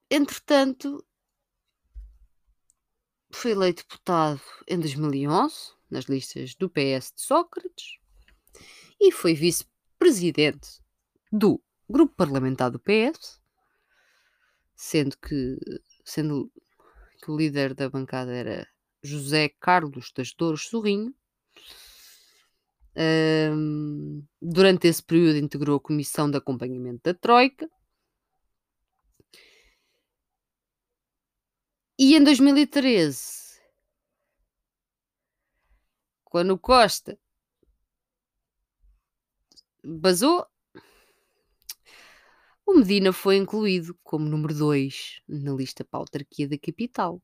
Entretanto, 0.09 1.03
foi 3.31 3.51
eleito 3.51 3.83
deputado 3.83 4.41
em 4.67 4.79
2011, 4.79 5.73
nas 5.89 6.05
listas 6.05 6.53
do 6.55 6.69
PS 6.69 7.13
de 7.15 7.21
Sócrates, 7.21 7.97
e 8.99 9.11
foi 9.11 9.33
vice-presidente 9.33 10.81
do 11.31 11.61
grupo 11.89 12.15
parlamentar 12.15 12.71
do 12.71 12.79
PS, 12.79 13.41
sendo 14.75 15.17
que, 15.17 15.57
sendo 16.07 16.49
que 17.21 17.29
o 17.29 17.37
líder 17.37 17.73
da 17.73 17.89
bancada 17.89 18.31
era 18.33 18.67
José 19.03 19.49
Carlos 19.59 20.11
das 20.15 20.33
Dores 20.33 20.61
Sorrinho. 20.61 21.13
Um, 22.95 24.25
durante 24.41 24.87
esse 24.87 25.03
período 25.03 25.37
integrou 25.37 25.75
a 25.77 25.81
Comissão 25.81 26.31
de 26.31 26.37
Acompanhamento 26.37 27.01
da 27.03 27.13
Troika. 27.13 27.69
E 31.99 32.15
em 32.15 32.23
2013, 32.23 33.59
quando 36.23 36.57
Costa 36.57 37.19
basou, 39.83 40.47
o 42.67 42.75
Medina 42.75 43.13
foi 43.13 43.37
incluído 43.37 43.97
como 44.03 44.27
número 44.27 44.53
2 44.53 45.21
na 45.27 45.53
lista 45.53 45.85
para 45.85 45.99
a 45.99 46.01
autarquia 46.01 46.49
da 46.49 46.57
capital, 46.57 47.21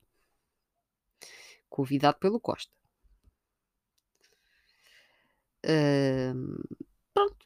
convidado 1.70 2.18
pelo 2.18 2.40
Costa. 2.40 2.72
Uh, 5.66 6.80
pronto. 7.14 7.46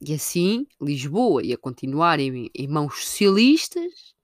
E 0.00 0.14
assim, 0.14 0.66
Lisboa 0.80 1.42
ia 1.44 1.58
continuar 1.58 2.20
em, 2.20 2.50
em 2.54 2.68
mãos 2.68 3.04
socialistas. 3.04 4.14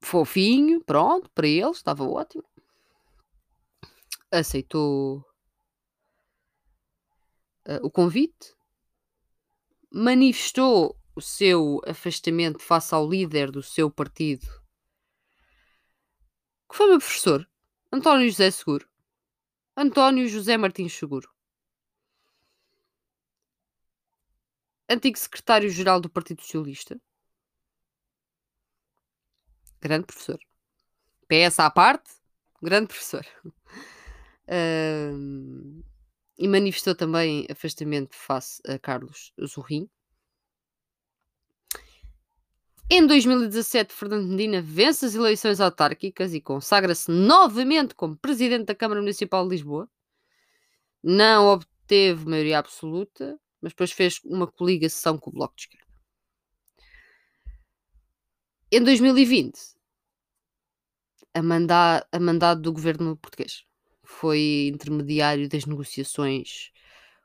Fofinho, 0.00 0.80
pronto, 0.84 1.30
para 1.30 1.48
eles, 1.48 1.78
estava 1.78 2.04
ótimo. 2.04 2.44
Aceitou 4.30 5.24
uh, 7.68 7.84
o 7.84 7.90
convite, 7.90 8.54
manifestou 9.90 10.98
o 11.14 11.20
seu 11.20 11.80
afastamento 11.86 12.60
face 12.60 12.94
ao 12.94 13.08
líder 13.08 13.50
do 13.50 13.62
seu 13.62 13.90
partido, 13.90 14.46
que 16.68 16.76
foi 16.76 16.86
meu 16.88 16.98
professor, 16.98 17.46
António 17.92 18.28
José 18.30 18.50
Seguro. 18.50 18.88
António 19.76 20.26
José 20.28 20.56
Martins 20.56 20.92
Seguro. 20.94 21.30
Antigo 24.88 25.18
secretário-geral 25.18 26.00
do 26.00 26.08
Partido 26.10 26.42
Socialista. 26.42 27.00
Grande 29.80 30.06
professor. 30.06 30.38
PS 31.28 31.60
à 31.60 31.70
parte, 31.70 32.10
grande 32.62 32.88
professor. 32.88 33.26
Uh, 34.44 35.84
e 36.38 36.48
manifestou 36.48 36.94
também 36.94 37.46
afastamento 37.50 38.14
face 38.14 38.60
a 38.66 38.78
Carlos 38.78 39.32
Zorrinho. 39.46 39.88
Em 42.90 43.06
2017, 43.06 43.94
Fernando 43.94 44.28
Medina 44.28 44.60
vence 44.60 45.06
as 45.06 45.14
eleições 45.14 45.60
autárquicas 45.60 46.34
e 46.34 46.40
consagra-se 46.40 47.10
novamente 47.10 47.94
como 47.94 48.16
presidente 48.16 48.66
da 48.66 48.74
Câmara 48.74 49.00
Municipal 49.00 49.44
de 49.44 49.50
Lisboa. 49.50 49.88
Não 51.02 51.46
obteve 51.48 52.26
maioria 52.26 52.58
absoluta, 52.58 53.38
mas 53.60 53.72
depois 53.72 53.92
fez 53.92 54.20
uma 54.24 54.46
coligação 54.46 55.16
com 55.16 55.30
o 55.30 55.32
Bloco 55.32 55.54
de 55.56 55.62
Esquerda. 55.62 55.86
Em 58.70 58.82
2020, 58.82 59.58
a, 61.34 61.40
a 62.12 62.20
mandado 62.20 62.60
do 62.60 62.72
governo 62.72 63.16
português 63.16 63.64
foi 64.04 64.68
intermediário 64.72 65.48
das 65.48 65.66
negociações 65.66 66.70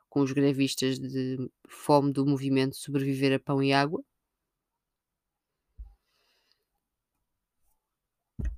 com 0.08 0.20
os 0.20 0.32
grevistas 0.32 0.98
de 0.98 1.50
fome 1.68 2.12
do 2.12 2.26
movimento 2.26 2.76
Sobreviver 2.76 3.34
a 3.34 3.38
Pão 3.38 3.62
e 3.62 3.72
Água. 3.72 4.02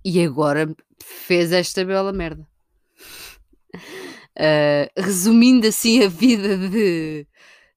E 0.05 0.23
agora 0.23 0.75
fez 1.03 1.53
esta 1.53 1.85
bela 1.85 2.12
merda. 2.12 2.47
Uh, 4.39 4.89
resumindo 4.97 5.67
assim 5.67 6.03
a 6.03 6.09
vida 6.09 6.57
de, 6.57 7.27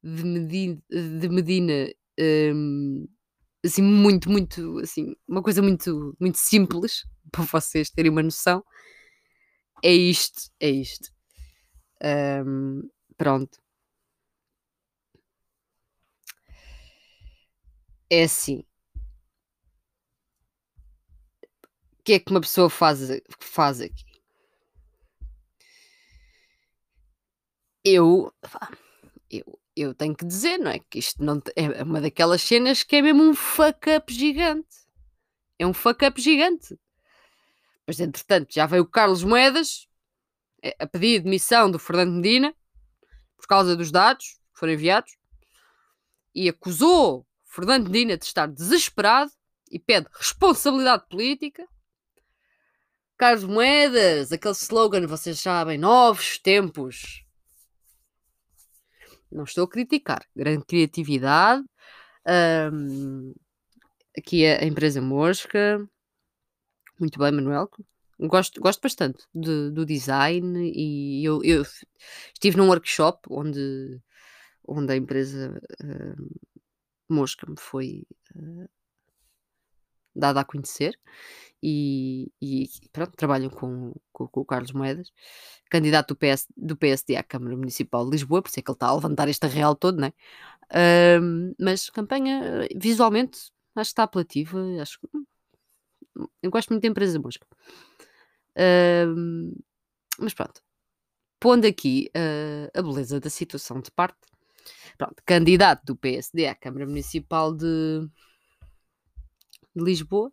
de 0.03 0.23
Medina, 0.23 0.81
de 0.89 1.29
Medina 1.29 1.93
um, 2.19 3.07
assim, 3.63 3.81
muito, 3.81 4.29
muito, 4.29 4.79
assim, 4.79 5.15
uma 5.27 5.41
coisa 5.41 5.62
muito, 5.62 6.15
muito 6.19 6.38
simples, 6.38 7.05
para 7.31 7.43
vocês 7.45 7.89
terem 7.89 8.12
uma 8.12 8.23
noção. 8.23 8.63
É 9.83 9.91
isto, 9.91 10.49
é 10.59 10.69
isto. 10.69 11.11
Um, 12.03 12.89
pronto. 13.17 13.59
É 18.09 18.23
assim. 18.23 18.63
O 21.99 22.03
que 22.03 22.13
é 22.13 22.19
que 22.19 22.31
uma 22.31 22.41
pessoa 22.41 22.69
faz, 22.69 22.99
faz 23.39 23.81
aqui? 23.81 24.05
Eu, 27.83 28.33
eu, 29.29 29.59
eu 29.75 29.93
tenho 29.93 30.15
que 30.15 30.25
dizer, 30.25 30.57
não 30.57 30.71
é? 30.71 30.79
Que 30.79 30.99
isto 30.99 31.23
não 31.23 31.41
é 31.55 31.83
uma 31.83 32.01
daquelas 32.01 32.41
cenas 32.41 32.83
que 32.83 32.97
é 32.97 33.01
mesmo 33.01 33.23
um 33.23 33.33
fuck 33.33 33.89
up 33.89 34.13
gigante. 34.13 34.67
É 35.59 35.67
um 35.67 35.73
fuck 35.73 36.05
up 36.05 36.21
gigante. 36.21 36.77
Mas 37.87 37.99
entretanto, 37.99 38.53
já 38.53 38.65
veio 38.65 38.83
o 38.83 38.87
Carlos 38.87 39.23
Moedas 39.23 39.87
eh, 40.63 40.75
a 40.79 40.87
pedir 40.87 41.21
demissão 41.21 41.69
do 41.69 41.77
Fernando 41.77 42.13
Medina 42.13 42.55
por 43.37 43.47
causa 43.47 43.75
dos 43.75 43.91
dados 43.91 44.39
que 44.53 44.59
foram 44.59 44.73
enviados 44.73 45.17
e 46.33 46.47
acusou 46.49 47.27
Fernando 47.45 47.89
Medina 47.89 48.17
de 48.17 48.25
estar 48.25 48.47
desesperado 48.47 49.31
e 49.69 49.77
pede 49.79 50.07
responsabilidade 50.13 51.05
política. 51.09 51.67
Carlos 53.17 53.43
Moedas, 53.43 54.31
aquele 54.31 54.53
slogan, 54.53 55.05
vocês 55.07 55.39
sabem, 55.39 55.77
novos 55.77 56.39
tempos. 56.39 57.23
Não 59.31 59.43
estou 59.43 59.65
a 59.65 59.69
criticar. 59.69 60.25
Grande 60.35 60.65
criatividade. 60.65 61.63
Um, 62.73 63.33
aqui 64.17 64.45
a, 64.45 64.61
a 64.61 64.65
empresa 64.65 65.01
Mosca. 65.01 65.87
Muito 67.00 67.19
bem, 67.19 67.31
Manuel. 67.31 67.69
Gosto, 68.19 68.62
gosto 68.62 68.81
bastante 68.81 69.25
de, 69.33 69.71
do 69.71 69.85
design 69.85 70.71
e 70.73 71.25
eu, 71.25 71.43
eu, 71.43 71.63
estive 72.33 72.57
num 72.57 72.67
workshop 72.69 73.21
onde, 73.29 74.00
onde 74.65 74.93
a 74.93 74.95
empresa 74.95 75.59
uh, 75.83 76.39
Mosca 77.09 77.50
me 77.50 77.55
foi 77.57 78.05
uh, 78.35 78.69
dada 80.15 80.41
a 80.41 80.45
conhecer 80.45 80.97
e, 81.62 82.31
e 82.41 82.69
pronto, 82.91 83.15
trabalham 83.17 83.50
com, 83.50 83.93
com, 84.12 84.27
com, 84.27 84.41
o 84.41 84.45
Carlos 84.45 84.71
Moedas, 84.71 85.12
candidato 85.69 86.09
do, 86.13 86.15
PS, 86.15 86.47
do 86.55 86.77
PSD 86.77 87.15
à 87.15 87.23
Câmara 87.23 87.57
Municipal 87.57 88.05
de 88.05 88.12
Lisboa, 88.12 88.41
por 88.41 88.50
isso 88.50 88.59
é 88.59 88.63
que 88.63 88.69
ele 88.69 88.75
está 88.75 88.88
a 88.88 88.95
levantar 88.95 89.27
este 89.27 89.47
real 89.47 89.75
todo, 89.75 90.00
não 90.00 90.07
é? 90.07 91.19
Uh, 91.19 91.55
mas 91.59 91.89
campanha, 91.89 92.67
visualmente, 92.75 93.51
acho 93.75 93.89
que 93.89 93.93
está 93.93 94.03
apelativa, 94.03 94.59
acho 94.81 95.00
que 95.00 95.07
eu 96.41 96.51
gosto 96.51 96.70
muito 96.70 96.84
da 96.84 96.89
empresa 96.89 97.20
Mosca. 97.20 97.46
Uh, 98.55 99.63
mas 100.20 100.34
pronto, 100.34 100.62
pondo 101.39 101.65
aqui 101.65 102.10
uh, 102.15 102.77
a 102.77 102.82
beleza 102.82 103.20
da 103.20 103.29
situação 103.29 103.82
de 103.82 103.91
parte, 103.91 104.20
pronto, 104.98 105.15
candidato 105.25 105.86
do 105.86 105.96
PSD 105.96 106.48
à 106.48 106.55
Câmara 106.55 106.86
Municipal 106.86 107.53
de, 107.53 108.08
de 109.75 109.84
Lisboa, 109.84 110.32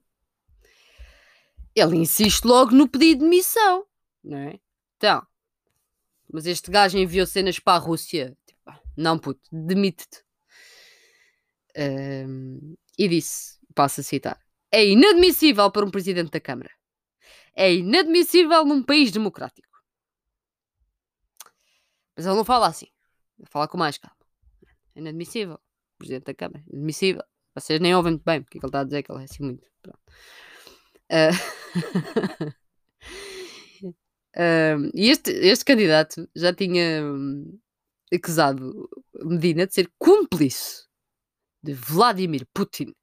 ele 1.74 1.96
insiste 1.96 2.44
logo 2.44 2.72
no 2.72 2.88
pedido 2.88 3.24
de 3.24 3.28
missão, 3.28 3.86
não 4.22 4.38
é? 4.38 4.60
Então, 4.96 5.26
mas 6.32 6.46
este 6.46 6.70
gajo 6.70 6.98
enviou 6.98 7.26
cenas 7.26 7.58
para 7.58 7.76
a 7.76 7.78
Rússia. 7.80 8.36
Tipo, 8.46 8.72
não, 8.96 9.18
puto, 9.18 9.40
demite-te. 9.50 10.22
E 12.98 13.08
disse, 13.08 13.58
passo 13.74 14.00
a 14.00 14.04
citar, 14.04 14.40
é 14.72 14.86
inadmissível 14.86 15.70
para 15.70 15.84
um 15.84 15.90
presidente 15.90 16.30
da 16.30 16.40
Câmara. 16.40 16.70
É 17.54 17.72
inadmissível 17.74 18.64
num 18.64 18.82
país 18.82 19.10
democrático. 19.10 19.68
Mas 22.16 22.26
ele 22.26 22.36
não 22.36 22.44
fala 22.44 22.68
assim. 22.68 22.86
Ele 23.38 23.48
fala 23.48 23.66
com 23.66 23.78
mais 23.78 23.98
calma. 23.98 24.16
É 24.94 25.00
inadmissível. 25.00 25.58
Presidente 25.98 26.24
da 26.24 26.34
Câmara. 26.34 26.62
Inadmissível. 26.68 27.22
Vocês 27.54 27.80
nem 27.80 27.94
ouvem 27.94 28.12
muito 28.12 28.24
bem 28.24 28.42
porque 28.42 28.58
é 28.58 28.60
que 28.60 28.66
ele 28.66 28.68
está 28.68 28.80
a 28.80 28.84
dizer 28.84 29.02
que 29.02 29.12
ele 29.12 29.20
é 29.20 29.24
assim 29.24 29.42
muito. 29.42 29.66
Uh... 31.10 31.34
uh, 34.36 34.90
e 34.94 35.10
este, 35.10 35.32
este 35.32 35.64
candidato 35.64 36.28
já 36.36 36.54
tinha 36.54 37.02
um, 37.04 37.58
acusado 38.12 38.88
Medina 39.24 39.66
de 39.66 39.74
ser 39.74 39.90
cúmplice 39.98 40.86
de 41.62 41.74
Vladimir 41.74 42.46
Putin 42.54 42.94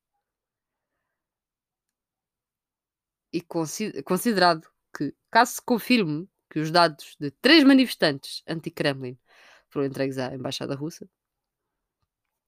e 3.31 3.41
considerado 3.41 4.67
que, 4.95 5.13
caso 5.29 5.53
se 5.53 5.61
confirme 5.61 6.29
que 6.49 6.59
os 6.59 6.71
dados 6.71 7.15
de 7.19 7.31
três 7.31 7.63
manifestantes 7.63 8.43
anti-Kremlin 8.47 9.17
foram 9.69 9.85
entregues 9.85 10.17
à 10.17 10.33
Embaixada 10.33 10.75
Russa 10.75 11.07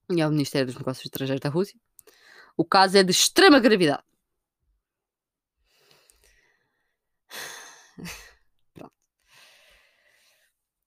e 0.10 0.22
ao 0.22 0.32
Ministério 0.32 0.68
dos 0.68 0.78
Negócios 0.78 1.06
Estrangeiros 1.06 1.42
da 1.42 1.50
Rússia, 1.50 1.80
o 2.58 2.66
caso 2.66 2.98
é 2.98 3.04
de 3.04 3.12
extrema 3.12 3.60
gravidade. 3.60 4.04
Pronto. 8.74 8.92
O 8.92 8.94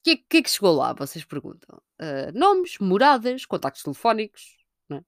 que, 0.02 0.16
que, 0.16 0.36
é 0.38 0.42
que 0.42 0.50
chegou 0.50 0.74
lá? 0.74 0.92
Vocês 0.92 1.24
perguntam. 1.24 1.80
Uh, 2.00 2.32
nomes, 2.36 2.78
moradas, 2.78 3.46
contactos 3.46 3.82
telefónicos. 3.84 4.56
É? 4.90 5.00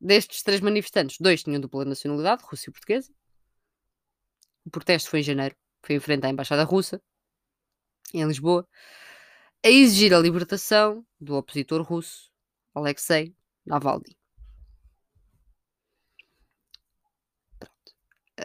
Destes 0.00 0.42
três 0.42 0.60
manifestantes, 0.60 1.18
dois 1.20 1.42
tinham 1.42 1.60
dupla 1.60 1.84
nacionalidade, 1.84 2.44
russa 2.44 2.70
e 2.70 2.72
portuguesa. 2.72 3.12
O 4.64 4.70
protesto 4.70 5.10
foi 5.10 5.20
em 5.20 5.22
janeiro, 5.22 5.56
foi 5.82 5.96
em 5.96 6.00
frente 6.00 6.26
à 6.26 6.30
Embaixada 6.30 6.64
Russa, 6.64 7.00
em 8.12 8.24
Lisboa, 8.26 8.66
a 9.64 9.68
exigir 9.68 10.14
a 10.14 10.18
libertação 10.18 11.04
do 11.20 11.34
opositor 11.36 11.82
russo, 11.82 12.30
Alexei 12.74 13.34
Navalny. 13.66 14.16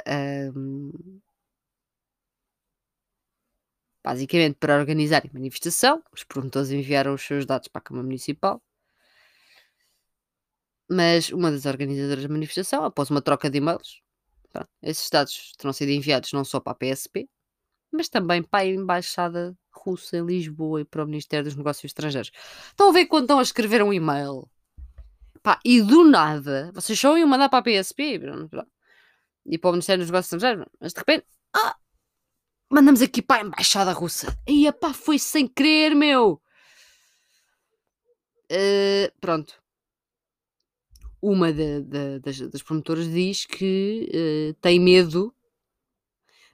Um, 0.07 1.19
basicamente, 4.03 4.57
para 4.57 4.77
organizar 4.77 5.23
a 5.25 5.33
manifestação, 5.33 6.03
os 6.13 6.23
promotores 6.23 6.71
enviaram 6.71 7.13
os 7.13 7.21
seus 7.21 7.45
dados 7.45 7.67
para 7.67 7.79
a 7.79 7.83
Câmara 7.83 8.05
Municipal. 8.05 8.61
Mas 10.89 11.29
uma 11.31 11.51
das 11.51 11.65
organizadoras 11.65 12.23
da 12.23 12.29
manifestação, 12.29 12.83
após 12.83 13.09
uma 13.09 13.21
troca 13.21 13.49
de 13.49 13.57
e-mails, 13.59 14.01
Pronto, 14.51 14.69
esses 14.81 15.09
dados 15.09 15.53
terão 15.57 15.71
sido 15.71 15.91
enviados 15.91 16.33
não 16.33 16.43
só 16.43 16.59
para 16.59 16.73
a 16.73 16.75
PSP, 16.75 17.29
mas 17.91 18.09
também 18.09 18.41
para 18.41 18.63
a 18.63 18.67
Embaixada 18.67 19.55
Russa 19.71 20.17
em 20.17 20.25
Lisboa 20.25 20.81
e 20.81 20.85
para 20.85 21.03
o 21.03 21.05
Ministério 21.05 21.45
dos 21.45 21.55
Negócios 21.55 21.85
Estrangeiros. 21.85 22.31
Estão 22.67 22.89
a 22.89 22.91
ver 22.91 23.05
quando 23.05 23.23
estão 23.23 23.39
a 23.39 23.43
escrever 23.43 23.81
um 23.83 23.93
e-mail? 23.93 24.49
Pá, 25.41 25.59
e 25.63 25.81
do 25.81 26.03
nada, 26.03 26.71
vocês 26.73 26.99
só 26.99 27.17
iam 27.17 27.27
mandar 27.27 27.49
para 27.49 27.59
a 27.59 27.83
PSP 27.83 28.19
e 29.45 29.57
para 29.57 29.69
o 29.69 29.73
Ministério 29.73 30.03
dos 30.03 30.11
Negócios 30.11 30.33
Estrangeiros, 30.33 30.65
mas 30.79 30.93
de 30.93 30.99
repente, 30.99 31.25
ah, 31.55 31.77
mandamos 32.69 33.01
aqui 33.01 33.21
para 33.21 33.41
a 33.41 33.45
Embaixada 33.45 33.93
Russa. 33.93 34.37
E 34.47 34.71
pá, 34.73 34.93
foi 34.93 35.17
sem 35.17 35.47
querer, 35.47 35.95
meu. 35.95 36.41
Uh, 38.51 39.11
pronto 39.21 39.61
uma 41.21 41.51
de, 41.51 41.81
de, 41.81 42.19
das, 42.19 42.39
das, 42.39 42.61
promotoras 42.61 43.09
diz 43.11 43.45
que 43.45 44.09
uh, 44.09 44.53
tem 44.61 44.79
medo 44.79 45.33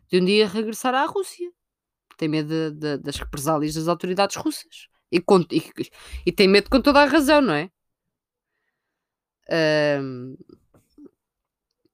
de 0.10 0.20
um 0.20 0.26
dia 0.26 0.48
regressar 0.48 0.94
à 0.94 1.06
Rússia. 1.06 1.52
Tem 2.18 2.28
medo 2.28 2.72
de, 2.72 2.98
das 2.98 3.18
represálias 3.18 3.76
das 3.76 3.88
autoridades 3.88 4.36
russas. 4.38 4.88
E, 5.12 5.20
com, 5.20 5.42
e, 5.52 5.64
e, 6.26 6.32
tem 6.32 6.48
medo 6.48 6.70
com 6.70 6.82
toda 6.82 7.02
a 7.02 7.06
razão, 7.06 7.42
não 7.42 7.54
é? 7.54 7.70
Um, 10.02 10.36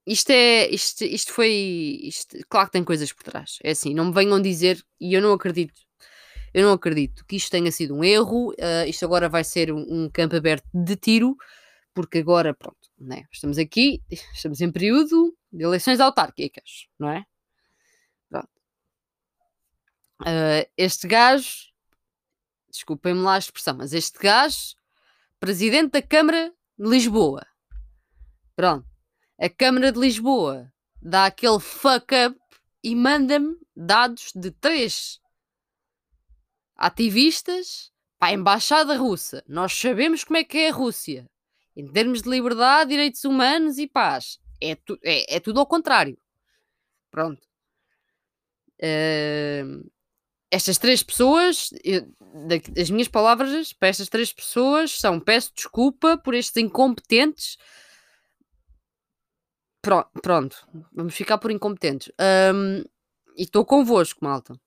isto 0.06 0.30
é. 0.32 0.70
Isto, 0.70 1.04
isto 1.04 1.34
foi. 1.34 2.00
Isto, 2.04 2.38
claro 2.50 2.68
que 2.68 2.74
tem 2.74 2.84
coisas 2.84 3.12
por 3.12 3.24
trás. 3.24 3.60
É 3.64 3.72
assim, 3.72 3.94
não 3.94 4.06
me 4.06 4.14
venham 4.14 4.42
dizer, 4.42 4.84
e 5.00 5.14
eu 5.14 5.22
não 5.22 5.34
acredito. 5.34 5.82
Eu 6.54 6.64
não 6.64 6.74
acredito 6.74 7.26
que 7.26 7.36
isto 7.36 7.52
tenha 7.52 7.72
sido 7.72 7.96
um 7.96 8.04
erro. 8.04 8.50
Uh, 8.52 8.88
isto 8.88 9.06
agora 9.06 9.30
vai 9.30 9.44
ser 9.44 9.72
um, 9.72 10.06
um 10.06 10.10
campo 10.10 10.36
aberto 10.36 10.68
de 10.74 10.96
tiro 10.96 11.36
porque 11.94 12.20
agora, 12.20 12.54
pronto, 12.54 12.90
né, 12.98 13.26
estamos 13.32 13.58
aqui, 13.58 14.02
estamos 14.34 14.62
em 14.62 14.72
período 14.72 15.36
de 15.52 15.64
eleições 15.64 16.00
autárquicas, 16.00 16.88
não 16.98 17.10
é? 17.10 17.26
Pronto. 18.30 18.50
Uh, 20.22 20.70
este 20.78 21.08
gajo, 21.08 21.72
desculpem-me 22.70 23.22
lá 23.22 23.36
a 23.36 23.40
expressão, 23.40 23.76
mas 23.76 23.94
este 23.94 24.20
gajo, 24.20 24.76
presidente 25.40 25.92
da 25.92 26.02
Câmara 26.02 26.54
de 26.78 26.88
Lisboa, 26.88 27.46
pronto, 28.56 28.88
a 29.40 29.50
Câmara 29.50 29.92
de 29.92 30.00
Lisboa 30.00 30.72
dá 31.02 31.26
aquele 31.26 31.60
fuck 31.60 32.14
up 32.28 32.40
e 32.84 32.96
manda-me 32.96 33.58
dados 33.76 34.32
de 34.36 34.52
três 34.52 35.20
ativistas 36.76 37.92
para 38.20 38.30
a 38.30 38.34
embaixada 38.34 38.96
russa. 38.96 39.44
Nós 39.48 39.74
sabemos 39.74 40.24
como 40.24 40.38
é 40.38 40.44
que 40.44 40.58
é 40.58 40.70
a 40.70 40.74
Rússia. 40.74 41.31
Em 41.76 41.88
termos 41.92 42.22
de 42.22 42.30
liberdade, 42.30 42.90
direitos 42.90 43.24
humanos 43.24 43.78
e 43.78 43.88
paz. 43.88 44.40
É, 44.62 44.76
tu, 44.76 44.98
é, 45.04 45.38
é 45.38 45.40
tudo 45.40 45.60
ao 45.60 45.66
contrário. 45.66 46.18
Pronto. 47.10 47.42
Uh, 48.82 49.90
estas 50.50 50.78
três 50.78 51.02
pessoas, 51.02 51.70
eu, 51.84 52.06
as 52.80 52.90
minhas 52.90 53.08
palavras 53.08 53.72
para 53.74 53.88
estas 53.88 54.10
três 54.10 54.34
pessoas 54.34 55.00
são: 55.00 55.20
peço 55.20 55.54
desculpa 55.56 56.18
por 56.18 56.34
estes 56.34 56.58
incompetentes. 56.58 57.58
Pronto, 59.82 60.10
pronto 60.22 60.68
vamos 60.92 61.16
ficar 61.16 61.38
por 61.38 61.52
incompetentes. 61.52 62.12
Um, 62.54 62.84
e 63.36 63.44
estou 63.44 63.66
convosco, 63.66 64.24
malta. 64.24 64.60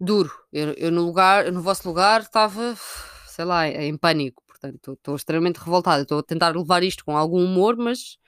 Duro. 0.00 0.30
Eu, 0.52 0.72
eu, 0.74 0.90
no 0.92 1.04
lugar, 1.04 1.46
eu 1.46 1.52
no 1.52 1.62
vosso 1.62 1.88
lugar 1.88 2.20
estava, 2.22 2.76
sei 3.26 3.44
lá, 3.44 3.66
em 3.68 3.96
pânico. 3.96 4.42
Portanto, 4.60 4.92
estou 4.92 5.16
extremamente 5.16 5.58
revoltada. 5.58 6.02
Estou 6.02 6.18
a 6.18 6.22
tentar 6.22 6.54
levar 6.54 6.82
isto 6.82 7.04
com 7.04 7.16
algum 7.16 7.42
humor, 7.44 7.76
mas 7.76 8.18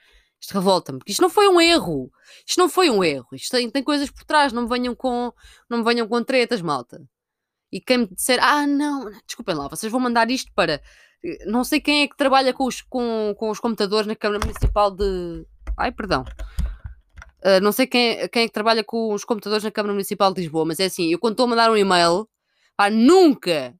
isto 0.41 0.53
revolta-me, 0.53 0.97
porque 0.97 1.11
isto 1.11 1.21
não 1.21 1.29
foi 1.29 1.47
um 1.47 1.61
erro. 1.61 2.11
Isto 2.47 2.59
não 2.59 2.67
foi 2.69 2.89
um 2.89 3.03
erro. 3.03 3.27
Isto 3.33 3.51
tem, 3.51 3.69
tem 3.69 3.83
coisas 3.83 4.09
por 4.09 4.23
trás. 4.23 4.51
Não 4.51 4.63
me 4.63 4.69
venham 4.69 4.95
com, 4.95 5.31
não 5.69 5.79
me 5.79 5.83
venham 5.83 6.07
com 6.07 6.23
tretas, 6.23 6.61
malta. 6.61 7.01
E 7.71 7.79
quem 7.79 7.99
me 7.99 8.07
disser, 8.07 8.39
ah, 8.41 8.65
não, 8.67 9.09
desculpem 9.25 9.55
lá, 9.55 9.67
vocês 9.67 9.91
vão 9.91 10.01
mandar 10.01 10.29
isto 10.29 10.51
para. 10.53 10.81
Não 11.45 11.63
sei 11.63 11.79
quem 11.79 12.01
é 12.01 12.07
que 12.07 12.17
trabalha 12.17 12.53
com 12.53 12.65
os, 12.65 12.81
com, 12.81 13.33
com 13.37 13.49
os 13.49 13.59
computadores 13.59 14.07
na 14.07 14.15
Câmara 14.15 14.43
Municipal 14.43 14.91
de. 14.91 15.45
Ai, 15.77 15.91
perdão. 15.91 16.25
Uh, 17.43 17.59
não 17.61 17.71
sei 17.71 17.87
quem, 17.87 18.27
quem 18.29 18.43
é 18.43 18.47
que 18.47 18.53
trabalha 18.53 18.83
com 18.83 19.13
os 19.13 19.23
computadores 19.23 19.63
na 19.63 19.71
Câmara 19.71 19.93
Municipal 19.93 20.33
de 20.33 20.41
Lisboa, 20.41 20.65
mas 20.65 20.79
é 20.79 20.85
assim, 20.85 21.11
eu 21.11 21.19
quando 21.19 21.33
estou 21.33 21.45
a 21.45 21.49
mandar 21.49 21.71
um 21.71 21.77
e-mail, 21.77 22.27
pá, 22.75 22.89
nunca 22.89 23.75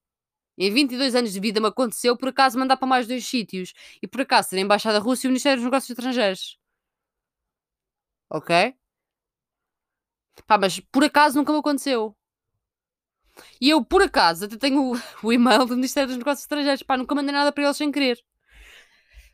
em 0.67 0.71
22 0.71 1.15
anos 1.15 1.33
de 1.33 1.39
vida 1.39 1.59
me 1.59 1.67
aconteceu 1.67 2.15
por 2.15 2.29
acaso 2.29 2.59
mandar 2.59 2.77
para 2.77 2.87
mais 2.87 3.07
dois 3.07 3.25
sítios. 3.25 3.73
E 4.01 4.07
por 4.07 4.21
acaso 4.21 4.49
ser 4.49 4.57
a 4.57 4.59
Embaixada 4.59 4.99
Russa 4.99 5.25
e 5.25 5.27
o 5.27 5.31
Ministério 5.31 5.57
dos 5.57 5.65
Negócios 5.65 5.89
Estrangeiros. 5.89 6.59
Ok? 8.29 8.75
Pá, 10.45 10.57
mas 10.59 10.79
por 10.79 11.03
acaso 11.03 11.37
nunca 11.37 11.51
me 11.51 11.59
aconteceu. 11.59 12.15
E 13.59 13.69
eu, 13.69 13.83
por 13.83 14.03
acaso, 14.03 14.45
até 14.45 14.55
tenho 14.55 14.93
o, 14.93 15.01
o 15.23 15.33
e-mail 15.33 15.65
do 15.65 15.75
Ministério 15.75 16.09
dos 16.09 16.17
Negócios 16.17 16.43
Estrangeiros. 16.43 16.83
Pá, 16.83 16.95
nunca 16.95 17.15
mandei 17.15 17.33
nada 17.33 17.51
para 17.51 17.63
eles 17.63 17.77
sem 17.77 17.91
querer. 17.91 18.19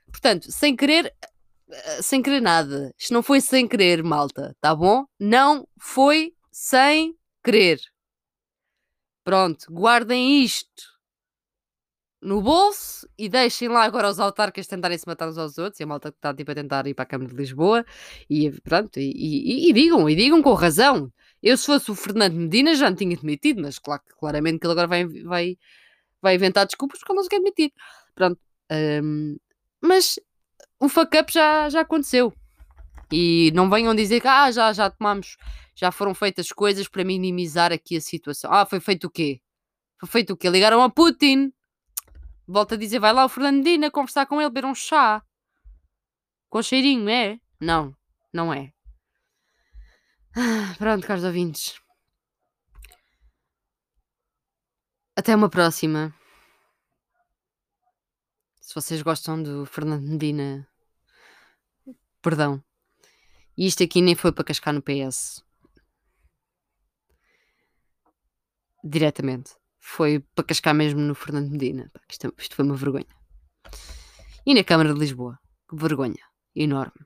Portanto, 0.10 0.50
sem 0.50 0.76
querer, 0.78 1.14
eh, 1.70 2.02
sem 2.02 2.22
querer 2.22 2.42
nada. 2.42 2.94
Isto 2.98 3.14
não 3.14 3.22
foi 3.22 3.42
sem 3.42 3.68
querer, 3.68 4.02
malta, 4.02 4.56
tá 4.62 4.74
bom? 4.74 5.06
Não 5.20 5.68
foi 5.78 6.34
sem 6.52 7.18
querer. 7.44 7.82
Pronto, 9.26 9.66
guardem 9.70 10.42
isto 10.42 10.97
no 12.22 12.42
bolso 12.42 13.08
e 13.18 13.30
deixem 13.30 13.68
lá 13.68 13.84
agora 13.84 14.10
os 14.10 14.20
autarcas 14.20 14.68
tentarem 14.68 14.98
se 14.98 15.08
matar 15.08 15.30
uns 15.30 15.38
aos 15.38 15.58
outros 15.58 15.80
e 15.80 15.84
a 15.84 15.88
malta 15.88 16.12
que 16.12 16.18
está 16.18 16.34
tipo, 16.34 16.52
a 16.52 16.56
tentar 16.56 16.88
ir 16.88 16.94
para 16.94 17.04
a 17.04 17.06
Câmara 17.06 17.30
de 17.30 17.36
Lisboa 17.36 17.86
e 18.30 18.52
pronto, 18.62 19.00
e, 19.00 19.12
e, 19.12 19.70
e, 19.70 19.74
digam, 19.74 20.10
e 20.10 20.16
digam 20.16 20.42
com 20.42 20.54
razão. 20.54 21.12
Eu 21.42 21.56
se 21.56 21.66
fosse 21.68 21.92
o 21.92 21.96
Fernando 21.96 22.34
Medina 22.34 22.76
já 22.76 22.90
me 22.90 22.96
tinha 22.96 23.16
demitido, 23.16 23.62
mas 23.62 23.78
claro, 23.78 24.02
claramente 24.20 24.60
que 24.60 24.66
ele 24.66 24.72
agora 24.72 24.88
vai, 24.88 25.06
vai, 25.06 25.58
vai 26.22 26.36
inventar 26.36 26.66
desculpas 26.66 27.00
porque 27.00 27.12
ele 27.12 27.18
não 27.18 27.24
se 27.24 27.30
quer 27.30 27.38
demitir. 27.38 27.72
Pronto. 28.16 28.40
Um, 28.72 29.38
mas 29.82 30.20
o 30.80 30.90
fuck 30.90 31.16
up 31.18 31.32
já, 31.32 31.70
já 31.70 31.82
aconteceu. 31.82 32.34
E 33.12 33.52
não 33.54 33.70
venham 33.70 33.96
dizer 33.96 34.20
que 34.20 34.28
ah, 34.28 34.52
já, 34.52 34.74
já 34.74 34.90
tomamos, 34.90 35.38
já 35.76 35.92
foram 35.92 36.14
feitas 36.14 36.52
coisas 36.52 36.88
para 36.88 37.04
minimizar 37.04 37.72
aqui 37.72 37.98
a 37.98 38.02
situação. 38.02 38.52
Ah, 38.52 38.66
foi 38.66 38.80
feito 38.80 39.06
o 39.08 39.10
quê? 39.10 39.40
Foi 40.00 40.10
feito 40.10 40.34
o 40.34 40.38
quê? 40.38 40.50
Ligaram 40.50 40.82
a 40.82 40.90
Putin 40.90 41.54
Volto 42.48 42.76
a 42.76 42.78
dizer, 42.78 43.00
vai 43.00 43.12
lá 43.12 43.26
o 43.26 43.30
Fernandina 43.30 43.92
conversar 43.92 44.26
com 44.26 44.40
ele, 44.40 44.50
beber 44.50 44.66
um 44.66 44.74
chá. 44.74 45.22
Com 46.50 46.62
cheirinho, 46.62 47.10
é? 47.10 47.42
Não, 47.60 47.94
não 48.34 48.54
é. 48.54 48.74
Ah, 50.34 50.74
pronto, 50.78 51.06
caros 51.06 51.26
ouvintes. 51.26 51.82
Até 55.14 55.36
uma 55.36 55.50
próxima. 55.50 56.16
Se 58.62 58.74
vocês 58.74 59.02
gostam 59.02 59.44
do 59.44 59.66
Fernando 59.66 60.08
Medina, 60.08 60.66
perdão. 62.22 62.64
E 63.58 63.66
isto 63.66 63.84
aqui 63.84 64.02
nem 64.02 64.16
foi 64.16 64.32
para 64.32 64.46
cascar 64.46 64.74
no 64.74 64.82
PS. 64.82 65.44
Diretamente 68.84 69.57
foi 69.88 70.20
para 70.36 70.44
cascar 70.44 70.76
mesmo 70.76 71.00
no 71.00 71.16
Fernando 71.16 71.50
Medina. 71.50 71.90
Isto, 72.10 72.34
isto 72.38 72.56
foi 72.56 72.66
uma 72.66 72.76
vergonha. 72.76 73.08
E 74.46 74.54
na 74.54 74.64
Câmara 74.64 74.94
de 74.94 75.00
Lisboa. 75.00 75.40
Que 75.68 75.78
vergonha. 75.78 76.24
Enorme. 76.54 77.06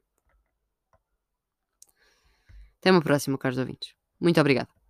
Até 2.80 2.90
uma 2.90 3.02
próxima, 3.02 3.38
caros 3.38 3.60
ouvintes. 3.60 3.94
Muito 4.20 4.42
obrigado. 4.42 4.81